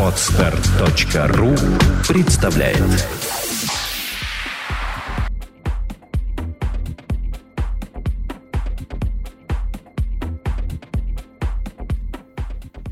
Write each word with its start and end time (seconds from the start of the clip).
Отстар.ру 0.00 1.50
представляет 2.08 2.82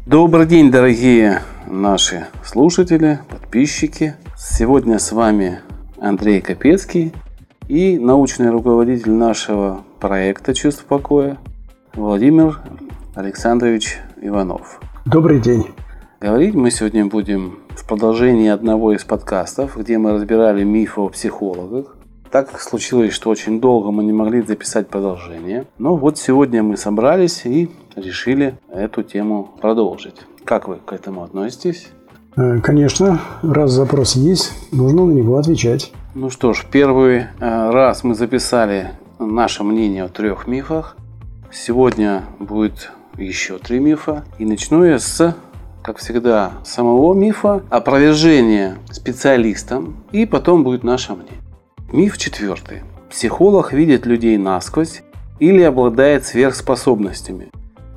Добрый 0.05 0.45
день, 0.47 0.71
дорогие 0.71 1.41
наши 1.67 2.27
слушатели, 2.45 3.21
подписчики. 3.31 4.17
Сегодня 4.37 4.99
с 4.99 5.13
вами 5.13 5.61
Андрей 5.99 6.43
Капецкий 6.43 7.15
и 7.69 7.99
научный 7.99 8.51
руководитель 8.51 9.13
нашего 9.13 9.83
проекта 9.99 10.53
«Чувство 10.53 10.85
покоя» 10.85 11.39
Владимир 11.95 12.61
Александрович 13.15 13.97
Иванов. 14.25 14.81
Добрый 15.05 15.39
день. 15.39 15.67
Говорить 16.19 16.55
мы 16.55 16.71
сегодня 16.71 17.05
будем 17.05 17.59
в 17.77 17.87
продолжении 17.87 18.49
одного 18.49 18.95
из 18.95 19.05
подкастов, 19.05 19.77
где 19.77 19.99
мы 19.99 20.13
разбирали 20.13 20.65
мифы 20.65 21.03
о 21.03 21.11
психологах. 21.11 21.95
Так 22.31 22.59
случилось, 22.59 23.13
что 23.13 23.29
очень 23.29 23.61
долго 23.61 23.91
мы 23.91 24.03
не 24.03 24.15
могли 24.15 24.41
записать 24.41 24.89
продолжение. 24.89 25.67
Но 25.77 25.97
вот 25.97 26.17
сегодня 26.17 26.63
мы 26.63 26.79
собрались 26.79 27.45
и 27.45 27.71
решили 27.97 28.59
эту 28.73 29.03
тему 29.03 29.51
продолжить. 29.61 30.17
Как 30.45 30.69
вы 30.69 30.77
к 30.77 30.95
этому 30.95 31.23
относитесь? 31.23 31.91
Э, 32.37 32.61
конечно, 32.61 33.21
раз 33.43 33.73
запрос 33.73 34.17
есть, 34.17 34.53
нужно 34.73 35.05
на 35.05 35.13
него 35.13 35.37
отвечать. 35.37 35.93
Ну 36.15 36.31
что 36.31 36.55
ж, 36.55 36.65
первый 36.73 37.19
э, 37.19 37.27
раз 37.41 38.03
мы 38.05 38.15
записали 38.15 38.93
наше 39.19 39.65
мнение 39.65 40.05
о 40.05 40.09
трех 40.09 40.47
мифах. 40.47 40.97
Сегодня 41.53 42.23
будет 42.41 42.91
еще 43.19 43.59
три 43.59 43.79
мифа. 43.79 44.25
И 44.39 44.45
начну 44.45 44.85
я 44.85 44.99
с, 44.99 45.37
как 45.83 45.99
всегда, 45.99 46.53
самого 46.65 47.15
мифа, 47.15 47.63
опровержения 47.71 48.79
специалистам, 48.91 50.05
и 50.13 50.27
потом 50.27 50.65
будет 50.65 50.85
наше 50.85 51.13
мнение. 51.13 51.35
Миф 51.93 52.19
четвертый. 52.19 52.83
Психолог 53.11 53.73
видит 53.73 54.07
людей 54.07 54.37
насквозь 54.37 55.03
или 55.39 55.63
обладает 55.63 56.25
сверхспособностями. 56.25 57.51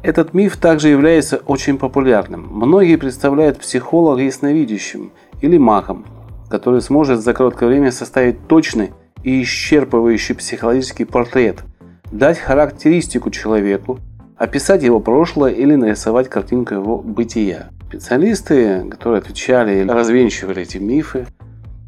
Этот 0.03 0.33
миф 0.33 0.57
также 0.57 0.89
является 0.89 1.37
очень 1.37 1.77
популярным. 1.77 2.47
Многие 2.51 2.97
представляют 2.97 3.59
психолога 3.59 4.21
ясновидящим 4.21 5.11
или 5.41 5.57
магом, 5.57 6.05
который 6.49 6.81
сможет 6.81 7.21
за 7.21 7.33
короткое 7.33 7.69
время 7.69 7.91
составить 7.91 8.47
точный 8.47 8.91
и 9.23 9.41
исчерпывающий 9.41 10.35
психологический 10.35 11.05
портрет– 11.05 11.63
дать 12.11 12.39
характеристику 12.39 13.29
человеку, 13.29 13.99
описать 14.37 14.83
его 14.83 14.99
прошлое 14.99 15.51
или 15.51 15.75
нарисовать 15.75 16.29
картинку 16.29 16.75
его 16.75 16.97
бытия. 16.97 17.69
Специалисты, 17.87 18.85
которые 18.89 19.19
отвечали 19.19 19.79
или 19.79 19.89
развенчивали 19.89 20.63
эти 20.63 20.77
мифы, 20.77 21.27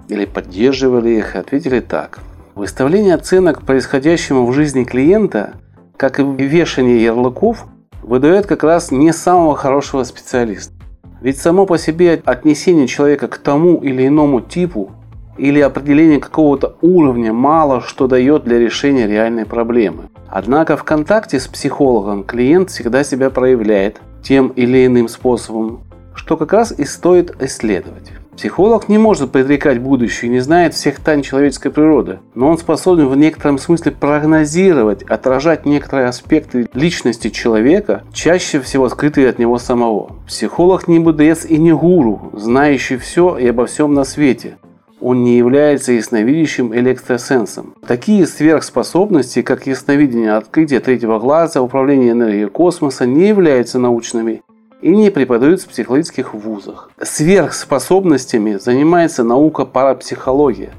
или 0.08 0.26
поддерживали 0.26 1.10
их, 1.12 1.36
ответили 1.36 1.80
так. 1.80 2.20
Выставление 2.56 3.16
оценок 3.16 3.62
происходящему 3.62 4.46
в 4.46 4.54
жизни 4.54 4.84
клиента, 4.84 5.54
как 5.98 6.20
и 6.20 6.24
вешание 6.24 7.04
ярлыков, 7.04 7.66
выдает 8.02 8.48
как 8.48 8.64
раз 8.64 8.92
не 8.92 9.14
самого 9.14 9.56
хорошего 9.56 10.04
специалиста. 10.04 10.74
Ведь 11.22 11.38
само 11.38 11.66
по 11.66 11.78
себе 11.78 12.22
отнесение 12.26 12.88
человека 12.88 13.28
к 13.28 13.38
тому 13.38 13.78
или 13.78 14.08
иному 14.08 14.42
типу 14.42 14.92
или 15.40 15.60
определение 15.60 16.20
какого-то 16.20 16.76
уровня 16.82 17.34
мало 17.34 17.82
что 17.82 18.08
дает 18.08 18.44
для 18.44 18.60
решения 18.60 19.08
реальной 19.08 19.46
проблемы. 19.46 20.10
Однако 20.28 20.78
в 20.78 20.84
контакте 20.84 21.40
с 21.40 21.48
психологом 21.48 22.24
клиент 22.24 22.70
всегда 22.70 23.04
себя 23.04 23.30
проявляет 23.30 24.02
тем 24.22 24.50
или 24.50 24.86
иным 24.86 25.08
способом, 25.08 25.82
что 26.14 26.38
как 26.38 26.54
раз 26.54 26.72
и 26.72 26.86
стоит 26.86 27.36
исследовать. 27.42 28.12
Психолог 28.40 28.88
не 28.88 28.98
может 28.98 29.34
предрекать 29.34 29.82
будущее 29.82 30.30
и 30.30 30.34
не 30.34 30.40
знает 30.40 30.74
всех 30.74 31.02
тайн 31.02 31.24
человеческой 31.24 31.72
природы, 31.72 32.20
но 32.36 32.48
он 32.48 32.58
способен 32.58 33.10
в 33.10 33.18
некотором 33.18 33.58
смысле 33.58 33.92
прогнозировать, 33.92 35.04
отражать 35.04 35.66
некоторые 35.66 36.08
аспекты 36.08 36.70
личности 36.74 37.30
человека, 37.32 38.04
чаще 38.14 38.62
всего 38.62 38.88
скрытые 38.88 39.28
от 39.28 39.40
него 39.40 39.58
самого. 39.58 40.14
Психолог 40.26 40.88
не 40.88 41.00
мудрец 41.00 41.46
и 41.46 41.58
не 41.58 41.74
гуру, 41.74 42.32
знающий 42.32 42.96
все 42.96 43.38
и 43.38 43.48
обо 43.48 43.66
всем 43.66 43.94
на 43.94 44.06
свете, 44.06 44.56
он 45.02 45.24
не 45.24 45.38
является 45.38 45.94
ясновидящим 45.94 46.74
или 46.74 46.92
экстрасенсом. 46.92 47.74
Такие 47.86 48.26
сверхспособности, 48.28 49.42
как 49.42 49.68
ясновидение, 49.68 50.34
открытие 50.34 50.80
третьего 50.80 51.20
глаза, 51.20 51.62
управление 51.62 52.12
энергией 52.12 52.50
космоса, 52.50 53.06
не 53.06 53.28
являются 53.28 53.80
научными 53.80 54.42
и 54.82 54.90
не 54.90 55.10
преподаются 55.10 55.68
в 55.68 55.72
психологических 55.72 56.34
вузах. 56.34 56.92
Сверхспособностями 57.02 58.56
занимается 58.56 59.24
наука 59.24 59.66
парапсихология. 59.66 60.72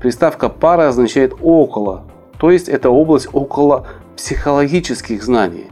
Приставка 0.00 0.48
«пара» 0.48 0.88
означает 0.88 1.34
«около», 1.40 2.04
то 2.38 2.50
есть 2.50 2.68
это 2.68 2.90
область 2.90 3.28
около 3.32 3.86
психологических 4.16 5.22
знаний. 5.22 5.66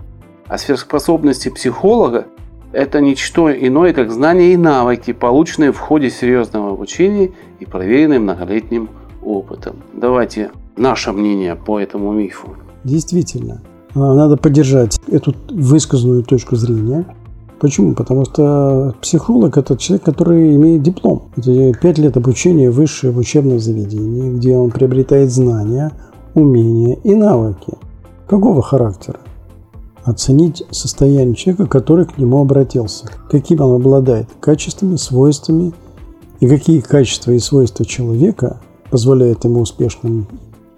А 0.46 0.58
сверхспособности 0.58 1.48
психолога 1.48 2.26
это 2.72 3.00
ничто 3.00 3.50
иное, 3.52 3.92
как 3.92 4.10
знания 4.10 4.52
и 4.52 4.56
навыки, 4.56 5.12
полученные 5.12 5.72
в 5.72 5.78
ходе 5.78 6.10
серьезного 6.10 6.72
обучения 6.72 7.32
и 7.58 7.66
проверенные 7.66 8.18
многолетним 8.18 8.88
опытом. 9.22 9.76
Давайте 9.92 10.50
наше 10.76 11.12
мнение 11.12 11.56
по 11.56 11.80
этому 11.80 12.12
мифу. 12.12 12.56
Действительно, 12.84 13.60
а, 13.94 14.14
надо 14.14 14.36
поддержать 14.36 15.00
эту 15.08 15.34
высказанную 15.50 16.22
точку 16.22 16.56
зрения. 16.56 17.04
Почему? 17.58 17.94
Потому 17.94 18.24
что 18.24 18.94
психолог– 19.02 19.56
это 19.58 19.76
человек, 19.76 20.04
который 20.04 20.56
имеет 20.56 20.82
диплом. 20.82 21.24
Это 21.36 21.74
пять 21.74 21.98
лет 21.98 22.16
обучения 22.16 22.70
в 22.70 22.74
высшем 22.74 23.18
учебном 23.18 23.58
заведении, 23.58 24.34
где 24.34 24.56
он 24.56 24.70
приобретает 24.70 25.30
знания, 25.30 25.92
умения 26.34 26.96
и 27.04 27.14
навыки. 27.14 27.74
Какого 28.26 28.62
характера? 28.62 29.18
Оценить 30.04 30.62
состояние 30.70 31.34
человека, 31.34 31.66
который 31.66 32.06
к 32.06 32.18
нему 32.18 32.40
обратился. 32.40 33.06
Каким 33.30 33.60
он 33.60 33.74
обладает 33.74 34.28
качествами, 34.40 34.96
свойствами 34.96 35.72
и 36.40 36.48
какие 36.48 36.80
качества 36.80 37.32
и 37.32 37.38
свойства 37.38 37.84
человека 37.84 38.60
позволяют 38.90 39.44
ему 39.44 39.60
успешно 39.60 40.26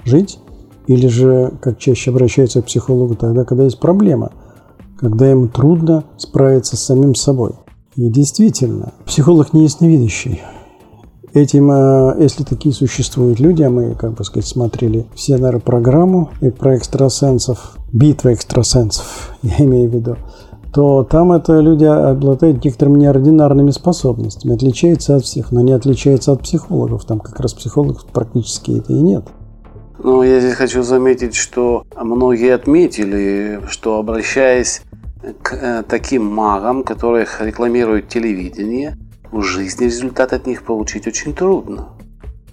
жить, 0.05 0.39
или 0.87 1.07
же, 1.07 1.53
как 1.61 1.79
чаще 1.79 2.11
обращаются 2.11 2.61
к 2.61 2.67
психологу 2.67 3.15
тогда, 3.15 3.45
когда 3.45 3.65
есть 3.65 3.79
проблема, 3.79 4.33
когда 4.99 5.31
ему 5.31 5.49
трудно 5.49 6.05
справиться 6.17 6.77
с 6.77 6.83
самим 6.83 7.15
собой. 7.15 7.53
И 7.95 8.09
действительно, 8.09 8.93
психолог 9.07 9.53
не 9.53 9.65
ясновидящий. 9.65 10.41
Этим, 11.35 11.71
э, 11.71 12.17
если 12.19 12.45
такие 12.45 12.75
существуют 12.75 13.41
люди, 13.41 13.63
а 13.63 13.71
мы, 13.71 13.95
как 13.95 14.13
бы 14.13 14.25
сказать, 14.25 14.47
смотрели 14.47 15.07
все, 15.15 15.39
наверное, 15.39 15.61
программу 15.61 16.31
и 16.43 16.51
про 16.51 16.77
экстрасенсов, 16.77 17.77
битва 17.91 18.35
экстрасенсов, 18.35 19.31
я 19.43 19.65
имею 19.65 19.89
в 19.89 19.95
виду, 19.95 20.17
то 20.75 21.05
там 21.05 21.33
это 21.33 21.59
люди 21.61 21.85
обладают 21.85 22.65
некоторыми 22.65 22.99
неординарными 22.99 23.71
способностями, 23.71 24.55
отличаются 24.55 25.17
от 25.17 25.25
всех, 25.25 25.53
но 25.53 25.63
не 25.63 25.73
отличаются 25.73 26.33
от 26.33 26.43
психологов. 26.43 27.05
Там 27.05 27.21
как 27.21 27.41
раз 27.41 27.55
психологов 27.55 28.05
практически 28.07 28.79
это 28.79 28.93
и 28.93 29.01
нет. 29.01 29.25
Ну, 30.03 30.23
я 30.23 30.41
здесь 30.41 30.55
хочу 30.55 30.83
заметить, 30.83 31.35
что 31.35 31.85
многие 31.95 32.55
отметили, 32.55 33.61
что 33.69 33.99
обращаясь 33.99 34.83
к 35.43 35.55
э, 35.55 35.83
таким 35.87 36.25
магам, 36.25 36.83
которых 36.83 37.41
рекламирует 37.41 38.09
телевидение, 38.09 38.97
в 39.33 39.43
жизни 39.43 39.87
результат 39.87 40.33
от 40.33 40.47
них 40.47 40.63
получить 40.63 41.07
очень 41.07 41.35
трудно. 41.35 41.89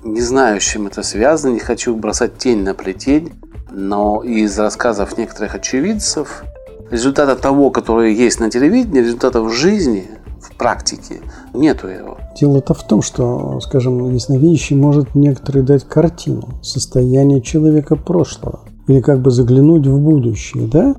Не 0.03 0.21
знаю, 0.21 0.61
с 0.61 0.63
чем 0.63 0.87
это 0.87 1.03
связано, 1.03 1.53
не 1.53 1.59
хочу 1.59 1.95
бросать 1.95 2.37
тень 2.37 2.63
на 2.63 2.73
плетень, 2.73 3.33
но 3.69 4.23
из 4.23 4.57
рассказов 4.57 5.17
некоторых 5.17 5.55
очевидцев 5.55 6.43
результата 6.89 7.35
того, 7.35 7.69
который 7.69 8.13
есть 8.13 8.39
на 8.39 8.49
телевидении, 8.49 9.01
результата 9.01 9.41
в 9.41 9.51
жизни, 9.51 10.09
в 10.41 10.55
практике, 10.55 11.21
нету 11.53 11.87
его. 11.87 12.17
Дело-то 12.39 12.73
в 12.73 12.83
том, 12.87 13.01
что, 13.01 13.59
скажем, 13.59 14.13
ясновидящий 14.13 14.77
может 14.77 15.15
некоторые 15.15 15.63
дать 15.63 15.83
картину 15.83 16.47
состояния 16.61 17.41
человека 17.41 17.97
прошлого 17.97 18.61
или 18.87 19.01
как 19.01 19.19
бы 19.19 19.31
заглянуть 19.31 19.85
в 19.85 19.99
будущее, 19.99 20.67
да? 20.67 20.95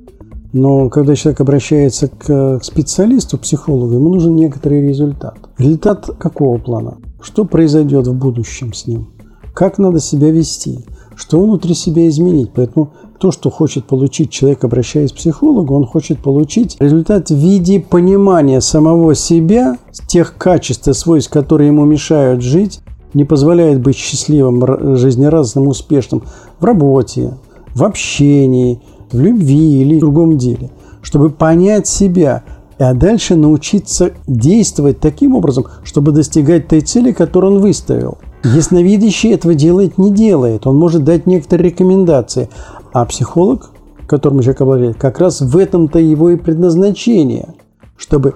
Но 0.53 0.89
когда 0.89 1.15
человек 1.15 1.41
обращается 1.41 2.09
к 2.09 2.61
специалисту, 2.63 3.39
психологу, 3.39 3.95
ему 3.95 4.09
нужен 4.09 4.35
некоторый 4.35 4.87
результат. 4.89 5.37
Результат 5.59 6.11
какого 6.19 6.59
плана? 6.59 6.99
Что 7.23 7.45
произойдет 7.45 8.07
в 8.07 8.15
будущем 8.15 8.73
с 8.73 8.87
ним? 8.87 9.11
Как 9.55 9.79
надо 9.79 10.01
себя 10.01 10.31
вести? 10.31 10.85
Что 11.15 11.41
внутри 11.41 11.75
себя 11.75 12.09
изменить? 12.09 12.51
Поэтому 12.55 12.93
то, 13.19 13.31
что 13.31 13.51
хочет 13.51 13.85
получить 13.85 14.31
человек, 14.31 14.65
обращаясь 14.65 15.13
к 15.13 15.17
психологу, 15.17 15.75
он 15.75 15.85
хочет 15.85 16.21
получить 16.21 16.77
результат 16.81 17.29
в 17.29 17.37
виде 17.37 17.79
понимания 17.79 18.61
самого 18.61 19.15
себя, 19.15 19.77
тех 20.09 20.37
качеств 20.39 20.89
и 20.89 20.95
свойств, 20.95 21.31
которые 21.31 21.69
ему 21.69 21.85
мешают 21.85 22.43
жить, 22.43 22.81
не 23.13 23.25
позволяют 23.25 23.83
быть 23.83 23.97
счастливым, 23.97 24.97
жизнерадостным, 24.97 25.69
успешным 25.69 26.23
в 26.59 26.65
работе, 26.65 27.35
в 27.75 27.85
общении, 27.85 28.81
в 29.13 29.21
любви 29.21 29.83
или 29.83 29.97
в 29.97 30.01
другом 30.01 30.39
деле. 30.39 30.71
Чтобы 31.03 31.31
понять 31.31 31.87
себя, 31.87 32.43
а 32.79 32.95
дальше 32.95 33.37
научиться 33.37 34.13
действовать 34.27 35.01
таким 35.01 35.35
образом, 35.35 35.67
чтобы 35.85 36.13
достигать 36.13 36.69
той 36.69 36.81
цели, 36.81 37.13
которую 37.13 37.57
он 37.57 37.61
выставил. 37.61 38.19
Ясновидящий 38.43 39.33
этого 39.33 39.55
делает, 39.55 39.99
не 39.99 40.11
делает. 40.13 40.67
Он 40.67 40.79
может 40.79 41.05
дать 41.05 41.27
некоторые 41.27 41.71
рекомендации. 41.71 42.49
А 42.93 43.05
психолог, 43.05 43.71
которым 44.07 44.41
человек 44.41 44.61
обладает, 44.63 44.97
как 44.97 45.21
раз 45.21 45.43
в 45.43 45.57
этом-то 45.57 45.99
его 45.99 46.31
и 46.31 46.37
предназначение, 46.37 47.55
чтобы 47.97 48.35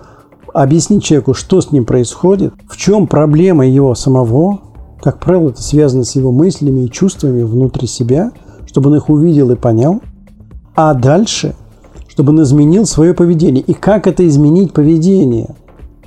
объяснить 0.53 1.03
человеку, 1.03 1.35
что 1.35 1.61
с 1.61 1.73
ним 1.73 1.85
происходит, 1.85 2.53
в 2.69 2.77
чем 2.77 3.06
проблема 3.06 3.67
его 3.67 3.94
самого, 3.94 4.61
как 5.03 5.20
правило, 5.20 5.50
это 5.50 5.62
связано 5.62 6.05
с 6.05 6.15
его 6.17 6.32
мыслями 6.32 6.85
и 6.85 6.91
чувствами 6.91 7.43
внутри 7.43 7.87
себя, 7.87 8.32
чтобы 8.67 8.91
он 8.91 8.97
их 8.97 9.09
увидел 9.09 9.50
и 9.50 9.56
понял, 9.56 10.00
а 10.75 10.94
дальше, 10.94 11.55
чтобы 12.09 12.32
он 12.32 12.43
изменил 12.43 12.87
свое 12.87 13.15
поведение. 13.15 13.62
И 13.62 13.75
как 13.75 14.06
это 14.06 14.26
изменить 14.26 14.73
поведение? 14.73 15.55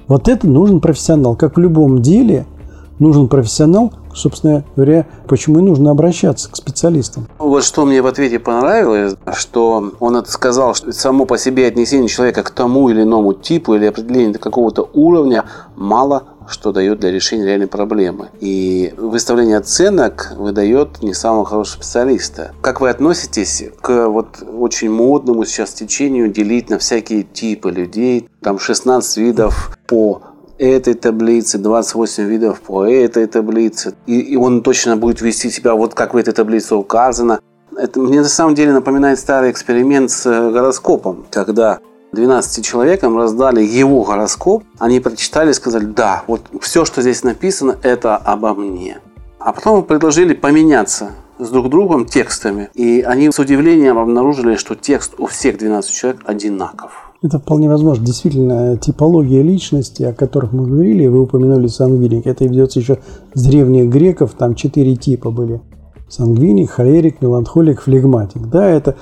Вот 0.08 0.28
это 0.28 0.48
нужен 0.48 0.80
профессионал. 0.80 1.36
Как 1.36 1.58
в 1.58 1.60
любом 1.60 2.02
деле– 2.02 2.46
нужен 3.00 3.28
профессионал, 3.28 3.94
собственно 4.14 4.64
говоря, 4.76 5.06
почему 5.28 5.60
и 5.60 5.62
нужно 5.62 5.92
обращаться 5.92 6.52
к 6.52 6.56
специалистам. 6.56 7.28
Вот 7.38 7.64
что 7.64 7.86
мне 7.86 8.02
в 8.02 8.08
ответе 8.08 8.40
понравилось, 8.40 9.16
что 9.34 9.92
он 10.00 10.16
это 10.16 10.32
сказал, 10.32 10.74
что 10.74 10.92
само 10.92 11.26
по 11.26 11.38
себе 11.38 11.68
отнесение 11.68 12.10
человека 12.10 12.44
к 12.44 12.50
тому 12.50 12.90
или 12.90 13.04
иному 13.04 13.34
типу 13.34 13.76
или 13.76 13.86
определение 13.86 14.38
какого-то 14.38 14.90
уровня 14.94 15.46
мало 15.76 16.24
что 16.48 16.72
дает 16.72 17.00
для 17.00 17.12
решения 17.12 17.46
реальной 17.46 17.68
проблемы. 17.68 18.30
И 18.40 18.94
выставление 18.98 19.58
оценок 19.58 20.34
выдает 20.38 21.02
не 21.02 21.14
самого 21.14 21.46
хорошего 21.46 21.82
специалиста. 21.82 22.54
Как 22.62 22.82
вы 22.82 22.90
относитесь 22.90 23.64
к 23.82 24.08
вот 24.08 24.42
очень 24.42 24.90
модному 24.90 25.46
сейчас 25.46 25.74
течению 25.74 26.30
делить 26.30 26.70
на 26.70 26.78
всякие 26.80 27.24
типы 27.24 27.72
людей? 27.72 28.30
Там 28.42 28.60
16 28.60 29.18
видов 29.18 29.78
по 29.88 30.22
этой 30.58 30.94
таблице, 30.94 31.58
28 31.58 32.24
видов 32.24 32.62
по 32.62 32.86
этой 32.86 33.28
таблице. 33.28 33.96
И, 34.06 34.20
и 34.20 34.36
он 34.36 34.64
точно 34.64 34.98
будет 34.98 35.22
вести 35.22 35.50
себя 35.50 35.76
вот 35.76 35.94
как 35.94 36.14
в 36.14 36.18
этой 36.18 36.34
таблице 36.34 36.76
указано. 36.76 37.40
Это 37.78 38.00
мне 38.00 38.22
на 38.22 38.28
самом 38.28 38.56
деле 38.56 38.74
напоминает 38.74 39.20
старый 39.20 39.52
эксперимент 39.52 40.10
с 40.10 40.26
э, 40.26 40.52
гороскопом, 40.52 41.26
когда 41.30 41.80
12 42.14 42.66
человекам 42.66 43.18
раздали 43.18 43.62
его 43.64 44.04
гороскоп, 44.04 44.64
они 44.80 45.00
прочитали 45.00 45.52
и 45.52 45.54
сказали, 45.54 45.86
да, 45.86 46.24
вот 46.28 46.42
все, 46.62 46.86
что 46.86 47.02
здесь 47.02 47.24
написано, 47.24 47.78
это 47.84 48.16
обо 48.16 48.54
мне. 48.54 49.00
А 49.40 49.54
потом 49.54 49.84
предложили 49.84 50.34
поменяться 50.34 51.12
с 51.40 51.50
друг 51.50 51.70
другом 51.70 52.06
текстами. 52.06 52.70
И 52.74 53.02
они 53.02 53.32
с 53.32 53.40
удивлением 53.40 53.98
обнаружили, 53.98 54.56
что 54.56 54.76
текст 54.76 55.14
у 55.20 55.28
всех 55.28 55.58
12 55.58 55.92
человек 55.92 56.22
одинаков. 56.26 57.14
Это 57.22 57.40
вполне 57.40 57.68
возможно. 57.68 58.06
Действительно, 58.06 58.78
типология 58.78 59.42
личности, 59.42 60.04
о 60.04 60.14
которых 60.14 60.54
мы 60.54 60.66
говорили, 60.66 61.08
вы 61.08 61.22
упомянули 61.22 61.68
сангвиник, 61.68 62.28
это 62.28 62.46
ведется 62.46 62.80
еще 62.80 63.00
с 63.34 63.44
древних 63.44 63.90
греков, 63.90 64.34
там 64.34 64.56
четыре 64.56 64.96
типа 64.96 65.32
были. 65.32 65.62
Сангвиник, 66.10 66.72
холерик, 66.72 67.22
меланхолик, 67.22 67.82
флегматик. 67.82 68.48
Да, 68.48 68.68
это 68.68 68.96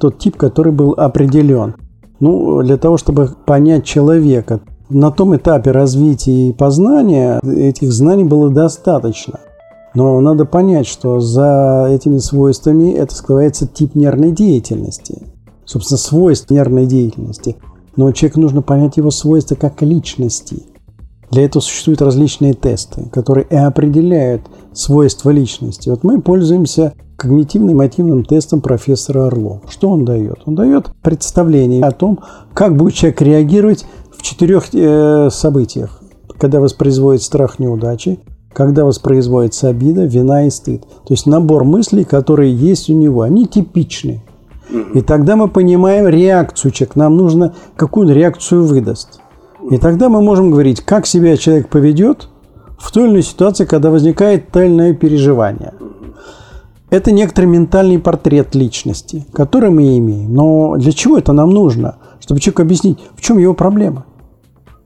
тот 0.00 0.18
тип, 0.18 0.36
который 0.36 0.72
был 0.72 0.92
определен. 0.92 1.74
Ну, 2.22 2.62
для 2.62 2.78
того, 2.78 2.96
чтобы 2.96 3.28
понять 3.44 3.84
человека, 3.84 4.60
на 4.88 5.10
том 5.10 5.36
этапе 5.36 5.72
развития 5.72 6.48
и 6.48 6.52
познания 6.54 7.38
этих 7.44 7.92
знаний 7.92 8.24
было 8.24 8.48
достаточно. 8.48 9.40
Но 9.94 10.18
надо 10.20 10.46
понять, 10.46 10.86
что 10.86 11.20
за 11.20 11.86
этими 11.90 12.16
свойствами 12.16 12.92
это 12.92 13.14
скрывается 13.14 13.66
тип 13.66 13.94
нервной 13.94 14.30
деятельности 14.32 15.26
собственно, 15.72 15.98
свойств 15.98 16.50
нервной 16.50 16.86
деятельности. 16.86 17.56
Но 17.96 18.12
человеку 18.12 18.40
нужно 18.40 18.62
понять 18.62 18.96
его 18.96 19.10
свойства 19.10 19.54
как 19.54 19.82
личности. 19.82 20.62
Для 21.32 21.46
этого 21.46 21.62
существуют 21.62 22.02
различные 22.02 22.52
тесты, 22.52 23.08
которые 23.10 23.46
и 23.48 23.56
определяют 23.56 24.42
свойства 24.74 25.30
личности. 25.30 25.88
Вот 25.88 26.04
мы 26.04 26.20
пользуемся 26.20 26.92
когнитивным 27.16 27.78
мотивным 27.78 28.22
тестом 28.22 28.60
профессора 28.60 29.28
Орлова. 29.28 29.62
Что 29.66 29.88
он 29.88 30.04
дает? 30.04 30.42
Он 30.44 30.54
дает 30.54 30.90
представление 31.00 31.84
о 31.84 31.90
том, 31.92 32.18
как 32.52 32.76
будет 32.76 32.92
человек 32.92 33.22
реагировать 33.22 33.86
в 34.14 34.20
четырех 34.20 34.74
э, 34.74 35.30
событиях. 35.30 36.02
Когда 36.38 36.60
воспроизводит 36.60 37.22
страх 37.22 37.58
неудачи, 37.58 38.20
когда 38.52 38.84
воспроизводится 38.84 39.68
обида, 39.68 40.04
вина 40.04 40.46
и 40.46 40.50
стыд. 40.50 40.82
То 40.82 41.14
есть 41.14 41.24
набор 41.24 41.64
мыслей, 41.64 42.04
которые 42.04 42.54
есть 42.54 42.90
у 42.90 42.92
него, 42.92 43.22
они 43.22 43.46
типичны. 43.46 44.22
И 44.92 45.00
тогда 45.00 45.36
мы 45.36 45.48
понимаем 45.48 46.06
реакцию 46.08 46.72
человека. 46.72 46.98
Нам 46.98 47.16
нужно, 47.16 47.54
какую 47.76 48.08
он 48.08 48.12
реакцию 48.12 48.66
выдаст. 48.66 49.21
И 49.70 49.78
тогда 49.78 50.08
мы 50.08 50.20
можем 50.20 50.50
говорить, 50.50 50.80
как 50.80 51.06
себя 51.06 51.36
человек 51.36 51.68
поведет 51.68 52.28
в 52.78 52.90
той 52.90 53.04
или 53.04 53.10
иной 53.12 53.22
ситуации, 53.22 53.64
когда 53.64 53.90
возникает 53.90 54.50
тайное 54.50 54.92
переживание. 54.92 55.72
Это 56.90 57.10
некоторый 57.12 57.46
ментальный 57.46 57.98
портрет 57.98 58.54
личности, 58.54 59.24
который 59.32 59.70
мы 59.70 59.96
имеем. 59.96 60.34
Но 60.34 60.76
для 60.76 60.92
чего 60.92 61.16
это 61.16 61.32
нам 61.32 61.50
нужно? 61.50 61.96
Чтобы 62.20 62.40
человеку 62.40 62.62
объяснить, 62.62 62.98
в 63.14 63.22
чем 63.22 63.38
его 63.38 63.54
проблема. 63.54 64.04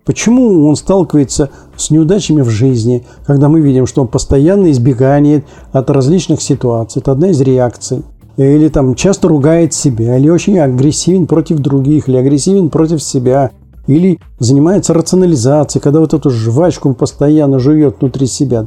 Почему 0.05 0.69
он 0.69 0.77
сталкивается 0.77 1.51
с 1.77 1.91
неудачами 1.91 2.43
в 2.43 2.49
жизни, 2.49 3.05
когда 3.27 3.49
мы 3.49 3.61
видим, 3.61 3.87
что 3.87 4.03
он 4.03 4.09
постоянно 4.09 4.71
избегает 4.71 5.45
от 5.73 5.91
различных 5.91 6.41
ситуаций. 6.41 7.01
Это 7.01 7.11
одна 7.11 7.31
из 7.31 7.41
реакций 7.41 8.05
или 8.37 8.69
там 8.69 8.95
часто 8.95 9.29
ругает 9.29 9.73
себя, 9.73 10.17
или 10.19 10.29
очень 10.29 10.59
агрессивен 10.59 11.27
против 11.27 11.59
других, 11.59 12.09
или 12.09 12.17
агрессивен 12.17 12.69
против 12.69 13.03
себя, 13.03 13.51
или 13.87 14.19
занимается 14.39 14.95
рационализацией, 14.95 15.83
когда 15.83 16.01
вот 16.01 16.15
эту 16.15 16.31
жвачку 16.31 16.89
он 16.89 16.95
постоянно 16.95 17.59
жует 17.59 17.97
внутри 18.01 18.27
себя. 18.27 18.67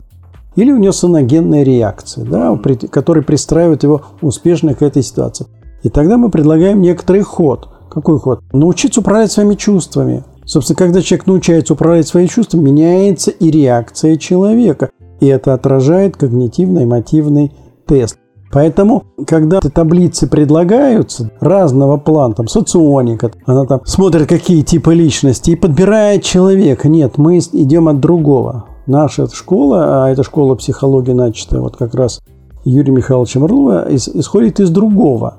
Или 0.56 0.72
у 0.72 0.78
него 0.78 0.92
соногенная 0.92 1.64
реакция, 1.64 2.26
да, 2.26 2.58
которая 2.90 3.24
пристраивает 3.24 3.84
его 3.84 4.02
успешно 4.22 4.74
к 4.74 4.82
этой 4.82 5.04
ситуации. 5.04 5.48
И 5.84 5.90
тогда 5.90 6.18
мы 6.18 6.30
предлагаем 6.30 6.82
некоторый 6.82 7.22
ход. 7.22 7.70
Какой 7.90 8.20
ход? 8.20 8.42
Научиться 8.52 9.00
управлять 9.00 9.32
своими 9.32 9.56
чувствами. 9.56 10.24
Собственно, 10.46 10.78
когда 10.78 11.02
человек 11.02 11.28
научается 11.28 11.74
управлять 11.74 12.08
своими 12.08 12.28
чувствами, 12.28 12.64
меняется 12.64 13.32
и 13.32 13.52
реакция 13.52 14.18
человека. 14.18 14.90
И 15.20 15.28
это 15.28 15.54
отражает 15.54 16.18
когнитивно-эмотивный 16.18 17.52
тест. 17.86 18.18
Поэтому, 18.52 19.04
когда 19.28 19.60
таблицы 19.60 20.28
предлагаются 20.28 21.32
разного 21.40 21.98
плана, 21.98 22.34
там 22.34 22.48
соционика, 22.48 23.32
она 23.46 23.66
там 23.66 23.82
смотрит, 23.86 24.28
какие 24.28 24.64
типы 24.64 24.96
личности 24.96 25.52
и 25.52 25.56
подбирает 25.56 26.24
человека. 26.24 26.90
Нет, 26.90 27.18
мы 27.18 27.38
идем 27.38 27.88
от 27.88 28.00
другого. 28.00 28.66
Наша 28.88 29.28
школа, 29.28 30.06
а 30.06 30.10
эта 30.10 30.24
школа 30.24 30.56
психологии 30.56 31.12
начатая 31.12 31.62
вот 31.62 31.78
как 31.78 31.94
раз 31.94 32.22
Юрия 32.66 32.92
Михайловича 32.92 33.40
Орлова, 33.40 33.86
исходит 33.90 34.60
из 34.60 34.72
другого. 34.72 35.36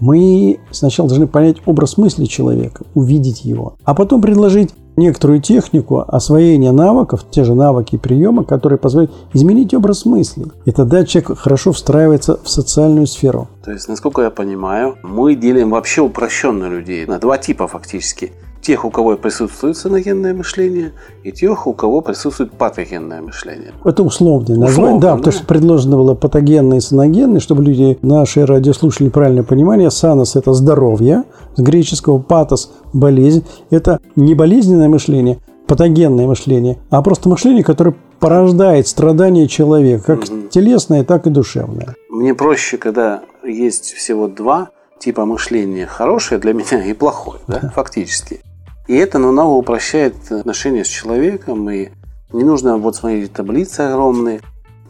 Мы 0.00 0.58
сначала 0.72 1.08
должны 1.08 1.28
понять 1.28 1.58
образ 1.66 1.96
мысли 1.98 2.24
человека, 2.24 2.84
увидеть 2.94 3.44
его, 3.44 3.74
а 3.84 3.94
потом 3.94 4.20
предложить 4.20 4.74
некоторую 4.96 5.40
технику 5.40 6.04
освоения 6.06 6.72
навыков, 6.72 7.24
те 7.30 7.44
же 7.44 7.54
навыки 7.54 7.96
приема, 7.96 8.44
которые 8.44 8.78
позволяют 8.78 9.12
изменить 9.32 9.74
образ 9.74 10.04
мысли. 10.04 10.46
И 10.64 10.72
тогда 10.72 11.04
человек 11.04 11.38
хорошо 11.38 11.72
встраивается 11.72 12.38
в 12.42 12.48
социальную 12.48 13.06
сферу. 13.06 13.48
То 13.64 13.72
есть, 13.72 13.88
насколько 13.88 14.22
я 14.22 14.30
понимаю, 14.30 14.96
мы 15.02 15.34
делим 15.34 15.70
вообще 15.70 16.02
упрощенно 16.02 16.68
людей 16.68 17.06
на 17.06 17.18
два 17.18 17.38
типа 17.38 17.66
фактически 17.66 18.32
тех, 18.64 18.84
у 18.84 18.90
кого 18.90 19.16
присутствует 19.16 19.76
саногенное 19.76 20.34
мышление, 20.34 20.92
и 21.22 21.30
тех, 21.30 21.66
у 21.66 21.74
кого 21.74 22.00
присутствует 22.00 22.52
патогенное 22.52 23.20
мышление. 23.20 23.72
Это 23.84 24.02
условное 24.02 24.56
название, 24.56 25.00
да, 25.00 25.10
да, 25.10 25.16
потому 25.16 25.32
что 25.32 25.46
предложено 25.46 25.96
было 25.96 26.14
патогенное 26.14 26.78
и 26.78 26.80
саногенное, 26.80 27.40
чтобы 27.40 27.62
люди, 27.62 27.98
наши 28.02 28.44
радиослушатели, 28.44 29.10
правильно 29.10 29.44
понимали, 29.44 29.88
санос– 29.88 30.34
это 30.36 30.54
здоровье, 30.54 31.24
с 31.56 31.60
греческого 31.60 32.18
патос– 32.18 32.72
болезнь. 32.92 33.44
Это 33.70 34.00
не 34.16 34.34
болезненное 34.34 34.88
мышление, 34.88 35.38
патогенное 35.66 36.26
мышление, 36.26 36.78
а 36.88 37.02
просто 37.02 37.28
мышление, 37.28 37.62
которое 37.62 37.94
порождает 38.18 38.88
страдания 38.88 39.46
человека, 39.46 40.04
как 40.06 40.18
угу. 40.20 40.48
телесное, 40.50 41.04
так 41.04 41.26
и 41.26 41.30
душевное. 41.30 41.94
Мне 42.08 42.34
проще, 42.34 42.78
когда 42.78 43.22
есть 43.44 43.92
всего 43.92 44.26
два 44.26 44.70
типа 44.98 45.26
мышления, 45.26 45.86
хорошее 45.86 46.40
для 46.40 46.54
меня 46.54 46.82
и 46.82 46.94
плохое, 46.94 47.40
да, 47.46 47.70
фактически. 47.74 48.40
И 48.86 48.94
это 48.96 49.18
намного 49.18 49.50
упрощает 49.50 50.14
отношения 50.30 50.84
с 50.84 50.88
человеком, 50.88 51.68
и 51.70 51.88
не 52.32 52.44
нужно 52.44 52.76
вот 52.76 52.96
смотреть 52.96 53.32
таблицы 53.32 53.80
огромные. 53.80 54.40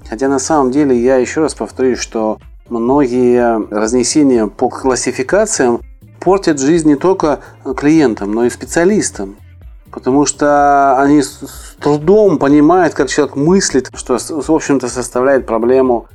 Хотя 0.09 0.29
на 0.29 0.39
самом 0.39 0.71
деле 0.71 0.99
я 0.99 1.17
еще 1.17 1.41
раз 1.41 1.55
повторюсь, 1.55 1.99
что 1.99 2.39
многие 2.69 3.59
разнесения 3.73 4.47
по 4.47 4.69
классификациям 4.69 5.81
портят 6.21 6.59
жизнь 6.59 6.89
не 6.89 6.97
только 6.97 7.41
клиентам, 7.77 8.33
но 8.33 8.45
и 8.45 8.51
специалистам. 8.51 9.37
Потому 9.93 10.27
что 10.27 10.99
они 11.01 11.23
с 11.23 11.77
трудом 11.81 12.39
понимают, 12.39 12.95
как 12.95 13.09
человек 13.09 13.37
мыслит, 13.37 13.91
что, 13.95 14.19
в 14.19 14.51
общем-то, 14.51 14.89
составляет 14.89 15.47
проблему 15.47 16.09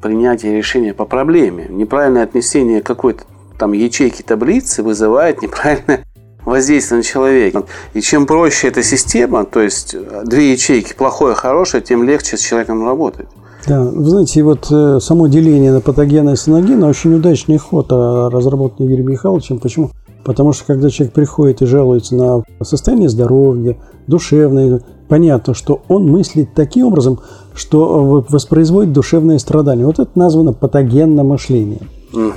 принятия 0.00 0.56
решения 0.56 0.94
по 0.94 1.04
проблеме. 1.04 1.66
Неправильное 1.68 2.22
отнесение 2.22 2.80
какой-то 2.80 3.24
там 3.58 3.72
ячейки 3.72 4.22
таблицы 4.22 4.82
вызывает 4.82 5.42
неправильное 5.42 6.04
воздействие 6.48 6.98
на 6.98 7.04
человека. 7.04 7.64
И 7.94 8.00
чем 8.00 8.26
проще 8.26 8.68
эта 8.68 8.82
система, 8.82 9.44
то 9.44 9.60
есть 9.60 9.94
две 10.24 10.52
ячейки, 10.52 10.94
плохое, 10.94 11.34
хорошее, 11.34 11.82
тем 11.82 12.02
легче 12.02 12.36
с 12.36 12.40
человеком 12.40 12.84
работать. 12.84 13.28
Да, 13.66 13.82
вы 13.82 14.04
знаете, 14.04 14.42
вот 14.42 14.68
э, 14.70 14.98
само 15.00 15.26
деление 15.26 15.72
на 15.72 15.80
патогена 15.80 16.30
и 16.30 16.36
саногена 16.36 16.86
очень 16.86 17.14
удачный 17.14 17.58
ход, 17.58 17.88
а, 17.90 18.30
разработанный 18.30 18.88
Юрием 18.88 19.10
Михайловичем. 19.10 19.58
Почему? 19.58 19.90
Потому 20.24 20.52
что 20.52 20.64
когда 20.64 20.88
человек 20.90 21.12
приходит 21.12 21.60
и 21.60 21.66
жалуется 21.66 22.14
на 22.14 22.42
состояние 22.62 23.08
здоровья, 23.08 23.76
душевное, 24.06 24.80
понятно, 25.08 25.54
что 25.54 25.82
он 25.88 26.06
мыслит 26.10 26.54
таким 26.54 26.86
образом, 26.86 27.20
что 27.54 28.24
э, 28.26 28.32
воспроизводит 28.32 28.92
душевные 28.92 29.38
страдания. 29.38 29.84
Вот 29.84 29.98
это 29.98 30.10
названо 30.14 30.52
патогенное 30.52 31.24
мышление. 31.24 31.80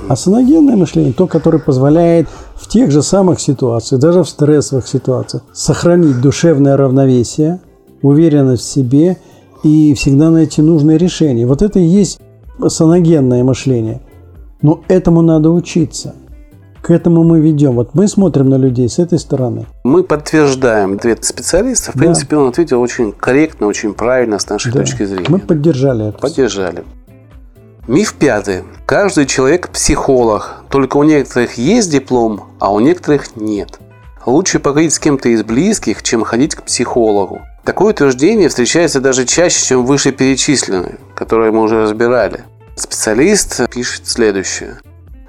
А 0.08 0.16
саногенное 0.16 0.76
мышление, 0.76 1.14
то, 1.14 1.26
которое 1.26 1.58
позволяет 1.58 2.28
в 2.62 2.68
тех 2.68 2.92
же 2.92 3.02
самых 3.02 3.40
ситуациях, 3.40 4.00
даже 4.00 4.22
в 4.22 4.28
стрессовых 4.28 4.86
ситуациях, 4.86 5.42
сохранить 5.52 6.20
душевное 6.20 6.76
равновесие, 6.76 7.60
уверенность 8.02 8.62
в 8.62 8.70
себе 8.70 9.16
и 9.64 9.94
всегда 9.94 10.30
найти 10.30 10.62
нужное 10.62 10.96
решение. 10.96 11.44
Вот 11.44 11.60
это 11.60 11.80
и 11.80 11.84
есть 11.84 12.20
саногенное 12.64 13.42
мышление. 13.42 14.00
Но 14.62 14.80
этому 14.86 15.22
надо 15.22 15.50
учиться. 15.50 16.14
К 16.82 16.90
этому 16.90 17.24
мы 17.24 17.40
ведем. 17.40 17.74
Вот 17.74 17.94
мы 17.94 18.06
смотрим 18.06 18.48
на 18.48 18.56
людей 18.56 18.88
с 18.88 19.00
этой 19.00 19.18
стороны. 19.18 19.66
Мы 19.82 20.04
подтверждаем 20.04 20.94
ответ 20.94 21.24
специалиста. 21.24 21.90
В 21.90 21.94
да. 21.94 22.00
принципе, 22.00 22.36
он 22.36 22.48
ответил 22.48 22.80
очень 22.80 23.12
корректно, 23.12 23.66
очень 23.66 23.92
правильно 23.92 24.38
с 24.38 24.48
нашей 24.48 24.72
да. 24.72 24.80
точки 24.80 25.04
зрения. 25.04 25.26
Мы 25.28 25.40
поддержали 25.40 26.08
это. 26.08 26.18
Поддержали. 26.18 26.84
Миф 27.88 28.14
пятый. 28.14 28.62
Каждый 28.86 29.26
человек 29.26 29.68
психолог, 29.70 30.62
только 30.70 30.98
у 30.98 31.02
некоторых 31.02 31.54
есть 31.54 31.90
диплом, 31.90 32.44
а 32.60 32.72
у 32.72 32.78
некоторых 32.78 33.34
нет. 33.34 33.80
Лучше 34.24 34.60
поговорить 34.60 34.92
с 34.92 35.00
кем-то 35.00 35.28
из 35.30 35.42
близких, 35.42 36.04
чем 36.04 36.22
ходить 36.22 36.54
к 36.54 36.62
психологу. 36.62 37.40
Такое 37.64 37.92
утверждение 37.92 38.48
встречается 38.48 39.00
даже 39.00 39.26
чаще, 39.26 39.66
чем 39.66 39.84
вышеперечисленное, 39.84 41.00
которое 41.16 41.50
мы 41.50 41.62
уже 41.62 41.82
разбирали. 41.82 42.44
Специалист 42.76 43.68
пишет 43.68 44.06
следующее. 44.06 44.78